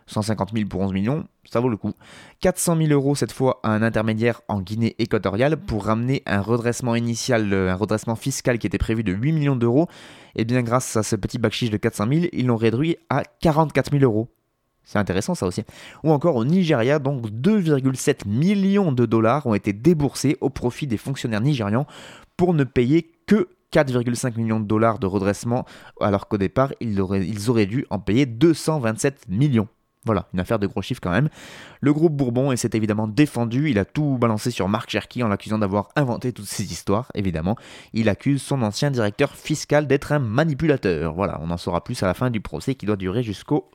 150 0.07 0.51
000 0.53 0.67
pour 0.69 0.81
11 0.81 0.93
millions, 0.93 1.25
ça 1.49 1.59
vaut 1.59 1.69
le 1.69 1.77
coup. 1.77 1.91
400 2.39 2.77
000 2.77 2.89
euros 2.91 3.15
cette 3.15 3.31
fois 3.31 3.59
à 3.63 3.71
un 3.71 3.81
intermédiaire 3.81 4.41
en 4.47 4.61
Guinée 4.61 4.95
équatoriale 4.99 5.57
pour 5.57 5.85
ramener 5.85 6.23
un 6.25 6.41
redressement 6.41 6.95
initial, 6.95 7.51
euh, 7.51 7.71
un 7.71 7.75
redressement 7.75 8.15
fiscal 8.15 8.57
qui 8.57 8.67
était 8.67 8.77
prévu 8.77 9.03
de 9.03 9.11
8 9.11 9.33
millions 9.33 9.55
d'euros. 9.55 9.87
Et 10.35 10.41
eh 10.41 10.45
bien 10.45 10.61
grâce 10.61 10.95
à 10.95 11.03
ce 11.03 11.15
petit 11.15 11.39
bac 11.39 11.53
de 11.61 11.77
400 11.77 12.05
000, 12.09 12.25
ils 12.31 12.45
l'ont 12.45 12.55
réduit 12.55 12.97
à 13.09 13.23
44 13.41 13.91
000 13.91 14.03
euros. 14.03 14.29
C'est 14.83 14.99
intéressant 14.99 15.35
ça 15.35 15.45
aussi. 15.45 15.63
Ou 16.03 16.11
encore 16.11 16.37
au 16.37 16.45
Nigeria, 16.45 16.99
donc 16.99 17.29
2,7 17.29 18.25
millions 18.25 18.93
de 18.93 19.05
dollars 19.05 19.45
ont 19.45 19.53
été 19.53 19.73
déboursés 19.73 20.37
au 20.39 20.49
profit 20.49 20.87
des 20.87 20.95
fonctionnaires 20.95 21.41
nigérians 21.41 21.85
pour 22.37 22.53
ne 22.53 22.63
payer 22.63 23.11
que 23.25 23.49
4,5 23.73 24.37
millions 24.37 24.59
de 24.59 24.65
dollars 24.65 24.99
de 24.99 25.07
redressement, 25.07 25.65
alors 25.99 26.27
qu'au 26.27 26.37
départ, 26.37 26.73
ils 26.79 26.99
auraient, 27.01 27.65
dû 27.65 27.85
en 27.89 27.99
payer 27.99 28.25
227 28.25 29.27
millions. 29.29 29.67
Voilà, 30.05 30.27
une 30.33 30.39
affaire 30.39 30.57
de 30.57 30.67
gros 30.67 30.81
chiffres 30.81 31.01
quand 31.01 31.11
même. 31.11 31.27
Le 31.81 31.91
groupe 31.91 32.13
Bourbon 32.13 32.55
s'est 32.55 32.69
évidemment 32.73 33.07
défendu, 33.07 33.69
il 33.69 33.77
a 33.77 33.83
tout 33.83 34.17
balancé 34.17 34.51
sur 34.51 34.69
Marc 34.69 34.89
Cherky 34.89 35.21
en 35.21 35.27
l'accusant 35.27 35.57
d'avoir 35.57 35.89
inventé 35.97 36.31
toutes 36.31 36.45
ces 36.45 36.63
histoires, 36.71 37.11
évidemment. 37.13 37.57
Il 37.91 38.07
accuse 38.07 38.41
son 38.41 38.61
ancien 38.61 38.89
directeur 38.89 39.35
fiscal 39.35 39.85
d'être 39.85 40.13
un 40.13 40.19
manipulateur. 40.19 41.13
Voilà, 41.13 41.39
on 41.41 41.51
en 41.51 41.57
saura 41.57 41.83
plus 41.83 42.01
à 42.03 42.07
la 42.07 42.13
fin 42.13 42.29
du 42.29 42.39
procès 42.39 42.75
qui 42.75 42.85
doit 42.85 42.95
durer 42.95 43.21
jusqu'au 43.21 43.69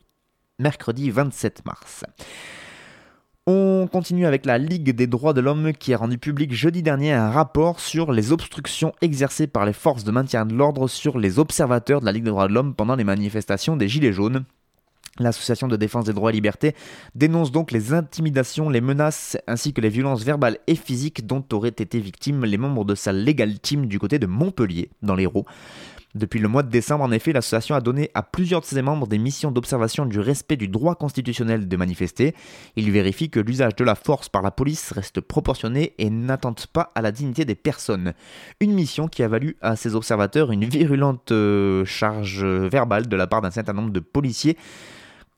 mercredi 0.59 1.11
27 1.11 1.67
mars. 1.67 2.05
On 3.49 3.89
continue 3.91 4.25
avec 4.25 4.47
la 4.47 4.57
Ligue 4.57 4.95
des 4.95 5.09
droits 5.09 5.33
de 5.33 5.41
l'homme 5.41 5.73
qui 5.73 5.93
a 5.93 5.97
rendu 5.97 6.17
public 6.17 6.55
jeudi 6.55 6.81
dernier 6.81 7.13
un 7.13 7.29
rapport 7.29 7.81
sur 7.81 8.13
les 8.13 8.31
obstructions 8.31 8.93
exercées 9.03 9.49
par 9.49 9.67
les 9.67 9.73
forces 9.73 10.05
de 10.05 10.13
maintien 10.13 10.47
de 10.47 10.55
l'ordre 10.55 10.87
sur 10.87 11.19
les 11.19 11.41
observateurs 11.41 11.99
de 11.99 12.07
la 12.07 12.13
Ligue 12.13 12.23
des 12.23 12.31
droits 12.31 12.47
de 12.47 12.53
l'homme 12.53 12.77
pendant 12.77 12.95
les 12.95 13.03
manifestations 13.03 13.77
des 13.77 13.89
Gilets 13.89 14.13
jaunes. 14.13 14.45
L'association 15.19 15.67
de 15.67 15.77
défense 15.77 16.05
des 16.05 16.13
droits 16.13 16.31
et 16.31 16.35
libertés 16.35 16.77
dénonce 17.17 17.51
donc 17.51 17.73
les 17.73 17.93
intimidations, 17.93 18.71
les 18.71 18.81
menaces 18.81 19.37
ainsi 19.49 19.73
que 19.73 19.81
les 19.81 19.89
violences 19.89 20.23
verbales 20.23 20.59
et 20.69 20.77
physiques 20.77 21.27
dont 21.27 21.45
auraient 21.53 21.69
été 21.71 21.99
victimes 21.99 22.45
les 22.45 22.59
membres 22.59 22.85
de 22.85 22.95
sa 22.95 23.13
Legal 23.13 23.59
Team 23.59 23.87
du 23.87 23.99
côté 23.99 24.21
de 24.21 24.27
Montpellier, 24.27 24.89
dans 25.03 25.17
l'Hérault. 25.17 25.47
Depuis 26.15 26.41
le 26.41 26.49
mois 26.49 26.63
de 26.63 26.69
décembre, 26.69 27.05
en 27.05 27.11
effet, 27.11 27.33
l'association 27.33 27.75
a 27.75 27.81
donné 27.81 28.11
à 28.13 28.23
plusieurs 28.23 28.61
de 28.61 28.67
ses 28.67 28.83
membres 28.83 29.07
des 29.07 29.17
missions 29.17 29.51
d'observation 29.51 30.05
du 30.05 30.21
respect 30.21 30.57
du 30.57 30.69
droit 30.69 30.95
constitutionnel 30.95 31.69
de 31.69 31.77
manifester. 31.77 32.35
Il 32.77 32.91
vérifie 32.91 33.31
que 33.31 33.41
l'usage 33.41 33.77
de 33.77 33.85
la 33.85 33.95
force 33.95 34.29
par 34.29 34.43
la 34.43 34.51
police 34.51 34.93
reste 34.93 35.23
proportionné 35.23 35.95
et 35.97 36.11
n'attente 36.11 36.67
pas 36.67 36.91
à 36.95 37.01
la 37.01 37.13
dignité 37.13 37.47
des 37.47 37.55
personnes. 37.55 38.13
Une 38.61 38.75
mission 38.75 39.09
qui 39.09 39.23
a 39.23 39.29
valu 39.29 39.57
à 39.63 39.75
ces 39.75 39.95
observateurs 39.95 40.53
une 40.53 40.67
virulente 40.67 41.33
euh, 41.33 41.85
charge 41.87 42.45
verbale 42.45 43.09
de 43.09 43.17
la 43.17 43.27
part 43.27 43.41
d'un 43.41 43.51
certain 43.51 43.73
nombre 43.73 43.91
de 43.91 44.01
policiers 44.01 44.59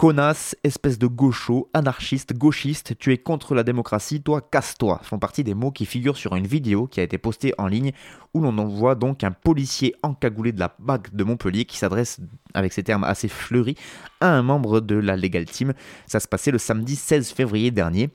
Connasse, 0.04 0.54
espèce 0.64 0.98
de 0.98 1.06
gaucho, 1.06 1.70
anarchiste, 1.72 2.36
gauchiste, 2.36 2.98
tu 2.98 3.14
es 3.14 3.16
contre 3.16 3.54
la 3.54 3.62
démocratie, 3.62 4.20
toi 4.20 4.42
casse-toi, 4.42 5.00
font 5.02 5.18
partie 5.18 5.44
des 5.44 5.54
mots 5.54 5.70
qui 5.70 5.86
figurent 5.86 6.18
sur 6.18 6.36
une 6.36 6.46
vidéo 6.46 6.86
qui 6.86 7.00
a 7.00 7.02
été 7.02 7.16
postée 7.16 7.54
en 7.56 7.68
ligne 7.68 7.92
où 8.34 8.42
l'on 8.42 8.58
en 8.58 8.66
voit 8.66 8.96
donc 8.96 9.24
un 9.24 9.30
policier 9.30 9.94
encagoulé 10.02 10.52
de 10.52 10.60
la 10.60 10.76
BAC 10.78 11.16
de 11.16 11.24
Montpellier 11.24 11.64
qui 11.64 11.78
s'adresse, 11.78 12.20
avec 12.52 12.74
ces 12.74 12.82
termes 12.82 13.04
assez 13.04 13.28
fleuris, 13.28 13.76
un 14.28 14.42
membre 14.42 14.80
de 14.80 14.96
la 14.96 15.16
Legal 15.16 15.44
Team. 15.44 15.72
Ça 16.06 16.20
se 16.20 16.28
passait 16.28 16.50
le 16.50 16.58
samedi 16.58 16.96
16 16.96 17.30
février 17.30 17.70
dernier. 17.70 18.10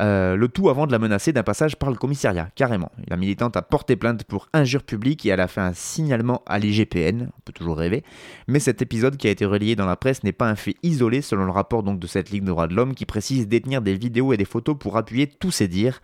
Euh, 0.00 0.36
le 0.36 0.48
tout 0.48 0.70
avant 0.70 0.86
de 0.86 0.92
la 0.92 0.98
menacer 0.98 1.32
d'un 1.32 1.42
passage 1.42 1.76
par 1.76 1.90
le 1.90 1.96
commissariat, 1.96 2.48
carrément. 2.54 2.90
La 3.08 3.16
militante 3.18 3.58
a 3.58 3.62
porté 3.62 3.94
plainte 3.94 4.24
pour 4.24 4.48
injure 4.54 4.82
publique 4.82 5.26
et 5.26 5.28
elle 5.28 5.40
a 5.40 5.48
fait 5.48 5.60
un 5.60 5.74
signalement 5.74 6.42
à 6.46 6.58
l'IGPN, 6.58 7.28
on 7.28 7.40
peut 7.44 7.52
toujours 7.52 7.76
rêver. 7.76 8.02
Mais 8.48 8.58
cet 8.58 8.80
épisode 8.80 9.18
qui 9.18 9.28
a 9.28 9.30
été 9.30 9.44
relayé 9.44 9.76
dans 9.76 9.84
la 9.84 9.96
presse 9.96 10.24
n'est 10.24 10.32
pas 10.32 10.48
un 10.48 10.56
fait 10.56 10.76
isolé 10.82 11.20
selon 11.20 11.44
le 11.44 11.50
rapport 11.50 11.82
de 11.82 12.06
cette 12.06 12.30
Ligue 12.30 12.44
des 12.44 12.50
droits 12.50 12.68
de 12.68 12.74
l'homme 12.74 12.94
qui 12.94 13.04
précise 13.04 13.48
détenir 13.48 13.82
des 13.82 13.94
vidéos 13.94 14.32
et 14.32 14.38
des 14.38 14.46
photos 14.46 14.76
pour 14.78 14.96
appuyer 14.96 15.26
tous 15.26 15.50
ces 15.50 15.68
dires. 15.68 16.00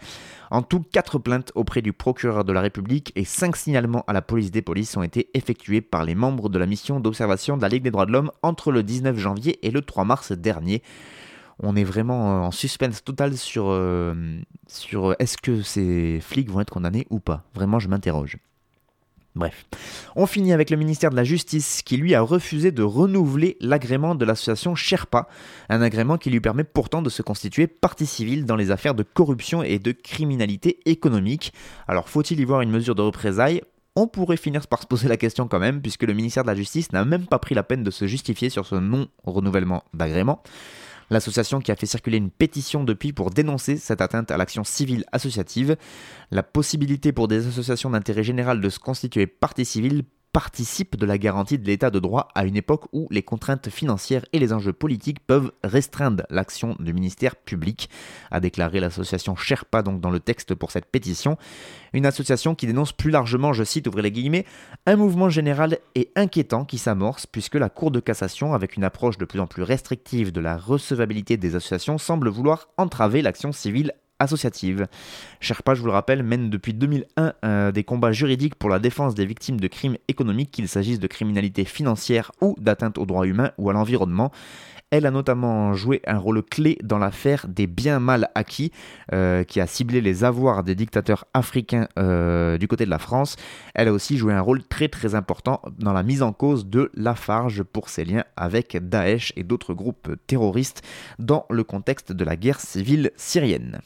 En 0.50 0.62
tout, 0.62 0.80
4 0.80 1.18
plaintes 1.18 1.52
auprès 1.54 1.82
du 1.82 1.92
procureur 1.92 2.44
de 2.44 2.52
la 2.52 2.60
République 2.60 3.12
et 3.16 3.24
5 3.24 3.56
signalements 3.56 4.04
à 4.06 4.12
la 4.12 4.22
police 4.22 4.50
des 4.50 4.62
polices 4.62 4.96
ont 4.96 5.02
été 5.02 5.30
effectués 5.34 5.80
par 5.80 6.04
les 6.04 6.14
membres 6.14 6.48
de 6.48 6.58
la 6.58 6.66
mission 6.66 7.00
d'observation 7.00 7.56
de 7.56 7.62
la 7.62 7.68
Ligue 7.68 7.82
des 7.82 7.90
droits 7.90 8.06
de 8.06 8.12
l'homme 8.12 8.32
entre 8.42 8.72
le 8.72 8.82
19 8.82 9.18
janvier 9.18 9.58
et 9.66 9.70
le 9.70 9.82
3 9.82 10.04
mars 10.04 10.32
dernier 10.32 10.82
on 11.60 11.76
est 11.76 11.84
vraiment 11.84 12.30
euh, 12.30 12.46
en 12.46 12.50
suspense 12.50 13.02
total 13.02 13.36
sur, 13.36 13.68
euh, 13.68 14.14
sur 14.68 15.10
euh, 15.10 15.14
est-ce 15.18 15.36
que 15.36 15.62
ces 15.62 16.20
flics 16.20 16.50
vont 16.50 16.60
être 16.60 16.72
condamnés 16.72 17.06
ou 17.10 17.18
pas? 17.20 17.44
Vraiment, 17.54 17.78
je 17.78 17.88
m'interroge. 17.88 18.38
Bref. 19.38 19.66
On 20.16 20.26
finit 20.26 20.52
avec 20.52 20.68
le 20.68 20.76
ministère 20.76 21.10
de 21.10 21.16
la 21.16 21.22
Justice 21.22 21.82
qui 21.82 21.96
lui 21.96 22.16
a 22.16 22.20
refusé 22.20 22.72
de 22.72 22.82
renouveler 22.82 23.56
l'agrément 23.60 24.16
de 24.16 24.24
l'association 24.24 24.74
Sherpa, 24.74 25.28
un 25.68 25.80
agrément 25.80 26.18
qui 26.18 26.28
lui 26.28 26.40
permet 26.40 26.64
pourtant 26.64 27.02
de 27.02 27.08
se 27.08 27.22
constituer 27.22 27.68
partie 27.68 28.06
civile 28.06 28.46
dans 28.46 28.56
les 28.56 28.72
affaires 28.72 28.96
de 28.96 29.04
corruption 29.04 29.62
et 29.62 29.78
de 29.78 29.92
criminalité 29.92 30.80
économique. 30.86 31.52
Alors 31.86 32.08
faut-il 32.08 32.40
y 32.40 32.44
voir 32.44 32.62
une 32.62 32.72
mesure 32.72 32.96
de 32.96 33.02
représailles? 33.02 33.62
On 33.94 34.08
pourrait 34.08 34.36
finir 34.36 34.66
par 34.66 34.82
se 34.82 34.86
poser 34.88 35.06
la 35.06 35.16
question 35.16 35.46
quand 35.46 35.60
même, 35.60 35.82
puisque 35.82 36.02
le 36.02 36.14
ministère 36.14 36.42
de 36.42 36.48
la 36.48 36.56
Justice 36.56 36.90
n'a 36.90 37.04
même 37.04 37.26
pas 37.26 37.38
pris 37.38 37.54
la 37.54 37.62
peine 37.62 37.84
de 37.84 37.92
se 37.92 38.08
justifier 38.08 38.50
sur 38.50 38.66
ce 38.66 38.74
non-renouvellement 38.74 39.84
d'agrément. 39.94 40.42
L'association 41.10 41.60
qui 41.60 41.72
a 41.72 41.76
fait 41.76 41.86
circuler 41.86 42.18
une 42.18 42.30
pétition 42.30 42.84
depuis 42.84 43.12
pour 43.12 43.30
dénoncer 43.30 43.76
cette 43.76 44.00
atteinte 44.00 44.30
à 44.30 44.36
l'action 44.36 44.64
civile 44.64 45.04
associative. 45.12 45.76
La 46.30 46.42
possibilité 46.42 47.12
pour 47.12 47.28
des 47.28 47.46
associations 47.46 47.90
d'intérêt 47.90 48.24
général 48.24 48.60
de 48.60 48.68
se 48.68 48.78
constituer 48.78 49.26
partie 49.26 49.64
civile 49.64 50.04
participe 50.32 50.96
de 50.96 51.06
la 51.06 51.18
garantie 51.18 51.58
de 51.58 51.66
l'état 51.66 51.90
de 51.90 51.98
droit 51.98 52.28
à 52.34 52.44
une 52.44 52.56
époque 52.56 52.86
où 52.92 53.08
les 53.10 53.22
contraintes 53.22 53.70
financières 53.70 54.24
et 54.32 54.38
les 54.38 54.52
enjeux 54.52 54.72
politiques 54.72 55.20
peuvent 55.26 55.52
restreindre 55.64 56.24
l'action 56.30 56.76
du 56.78 56.92
ministère 56.92 57.36
public, 57.36 57.88
a 58.30 58.40
déclaré 58.40 58.80
l'association 58.80 59.36
Sherpa 59.36 59.82
dans 59.82 60.10
le 60.10 60.20
texte 60.20 60.54
pour 60.54 60.70
cette 60.70 60.86
pétition. 60.86 61.36
Une 61.92 62.06
association 62.06 62.54
qui 62.54 62.66
dénonce 62.66 62.92
plus 62.92 63.10
largement, 63.10 63.52
je 63.52 63.64
cite, 63.64 63.86
ouvrez 63.86 64.02
les 64.02 64.12
guillemets, 64.12 64.44
un 64.86 64.96
mouvement 64.96 65.30
général 65.30 65.78
et 65.94 66.10
inquiétant 66.16 66.64
qui 66.64 66.78
s'amorce 66.78 67.26
puisque 67.26 67.54
la 67.54 67.68
Cour 67.68 67.90
de 67.90 68.00
cassation, 68.00 68.54
avec 68.54 68.76
une 68.76 68.84
approche 68.84 69.18
de 69.18 69.24
plus 69.24 69.40
en 69.40 69.46
plus 69.46 69.62
restrictive 69.62 70.32
de 70.32 70.40
la 70.40 70.56
recevabilité 70.56 71.36
des 71.36 71.54
associations, 71.54 71.98
semble 71.98 72.28
vouloir 72.28 72.68
entraver 72.76 73.22
l'action 73.22 73.52
civile 73.52 73.92
associative. 74.18 74.86
Sherpa, 75.40 75.74
je 75.74 75.80
vous 75.80 75.86
le 75.86 75.92
rappelle, 75.92 76.22
mène 76.22 76.50
depuis 76.50 76.74
2001 76.74 77.32
euh, 77.44 77.72
des 77.72 77.84
combats 77.84 78.12
juridiques 78.12 78.54
pour 78.54 78.70
la 78.70 78.78
défense 78.78 79.14
des 79.14 79.26
victimes 79.26 79.60
de 79.60 79.68
crimes 79.68 79.96
économiques, 80.08 80.50
qu'il 80.50 80.68
s'agisse 80.68 80.98
de 80.98 81.06
criminalité 81.06 81.64
financière 81.64 82.32
ou 82.40 82.54
d'atteinte 82.58 82.98
aux 82.98 83.06
droits 83.06 83.26
humains 83.26 83.52
ou 83.58 83.70
à 83.70 83.72
l'environnement. 83.72 84.32
Elle 84.90 85.04
a 85.04 85.10
notamment 85.10 85.74
joué 85.74 86.00
un 86.06 86.16
rôle 86.16 86.42
clé 86.42 86.78
dans 86.82 86.98
l'affaire 86.98 87.46
des 87.46 87.66
biens 87.66 88.00
mal 88.00 88.30
acquis, 88.34 88.72
euh, 89.12 89.44
qui 89.44 89.60
a 89.60 89.66
ciblé 89.66 90.00
les 90.00 90.24
avoirs 90.24 90.64
des 90.64 90.74
dictateurs 90.74 91.26
africains 91.34 91.88
euh, 91.98 92.56
du 92.56 92.68
côté 92.68 92.86
de 92.86 92.90
la 92.90 92.98
France. 92.98 93.36
Elle 93.74 93.88
a 93.88 93.92
aussi 93.92 94.16
joué 94.16 94.32
un 94.32 94.40
rôle 94.40 94.62
très 94.64 94.88
très 94.88 95.14
important 95.14 95.60
dans 95.78 95.92
la 95.92 96.02
mise 96.02 96.22
en 96.22 96.32
cause 96.32 96.66
de 96.66 96.90
Lafarge 96.94 97.62
pour 97.64 97.90
ses 97.90 98.06
liens 98.06 98.24
avec 98.36 98.78
Daesh 98.88 99.34
et 99.36 99.44
d'autres 99.44 99.74
groupes 99.74 100.16
terroristes 100.26 100.82
dans 101.18 101.44
le 101.50 101.64
contexte 101.64 102.12
de 102.12 102.24
la 102.24 102.36
guerre 102.36 102.60
civile 102.60 103.10
syrienne. 103.16 103.80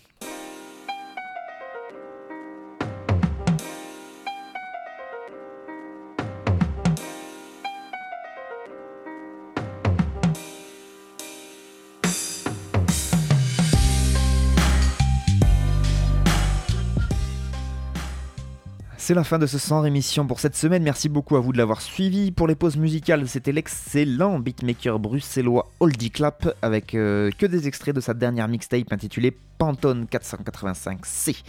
C'est 19.05 19.15
la 19.15 19.25
fin 19.25 19.41
de 19.41 19.47
ce 19.47 19.59
sans 19.59 19.81
rémission 19.81 20.29
pour 20.29 20.39
cette 20.39 20.55
semaine. 20.55 20.85
Merci 20.85 21.09
beaucoup 21.09 21.35
à 21.35 21.41
vous 21.41 21.53
de 21.53 21.59
l'avoir 21.59 21.81
suivi. 21.81 22.31
Pour 22.31 22.47
les 22.47 22.55
pauses 22.55 22.77
musicales, 22.77 23.27
c'était 23.27 23.51
l'excellent 23.51 24.39
beatmaker 24.39 25.01
bruxellois 25.01 25.73
Oldie 25.81 26.13
Clap 26.13 26.55
avec 26.63 26.95
euh, 26.95 27.33
que 27.37 27.47
des 27.47 27.67
extraits 27.67 27.97
de 27.97 28.01
sa 28.01 28.15
dernière 28.15 28.47
mixtape 28.47 28.93
intitulée 28.93 29.37
Pantone 29.59 30.05
485C. 30.05 31.43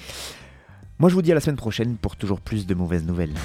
Moi 0.97 1.11
je 1.11 1.13
vous 1.13 1.21
dis 1.21 1.31
à 1.31 1.35
la 1.35 1.41
semaine 1.41 1.57
prochaine 1.57 1.95
pour 1.95 2.15
toujours 2.15 2.41
plus 2.41 2.65
de 2.65 2.73
mauvaises 2.73 3.05
nouvelles. 3.05 3.35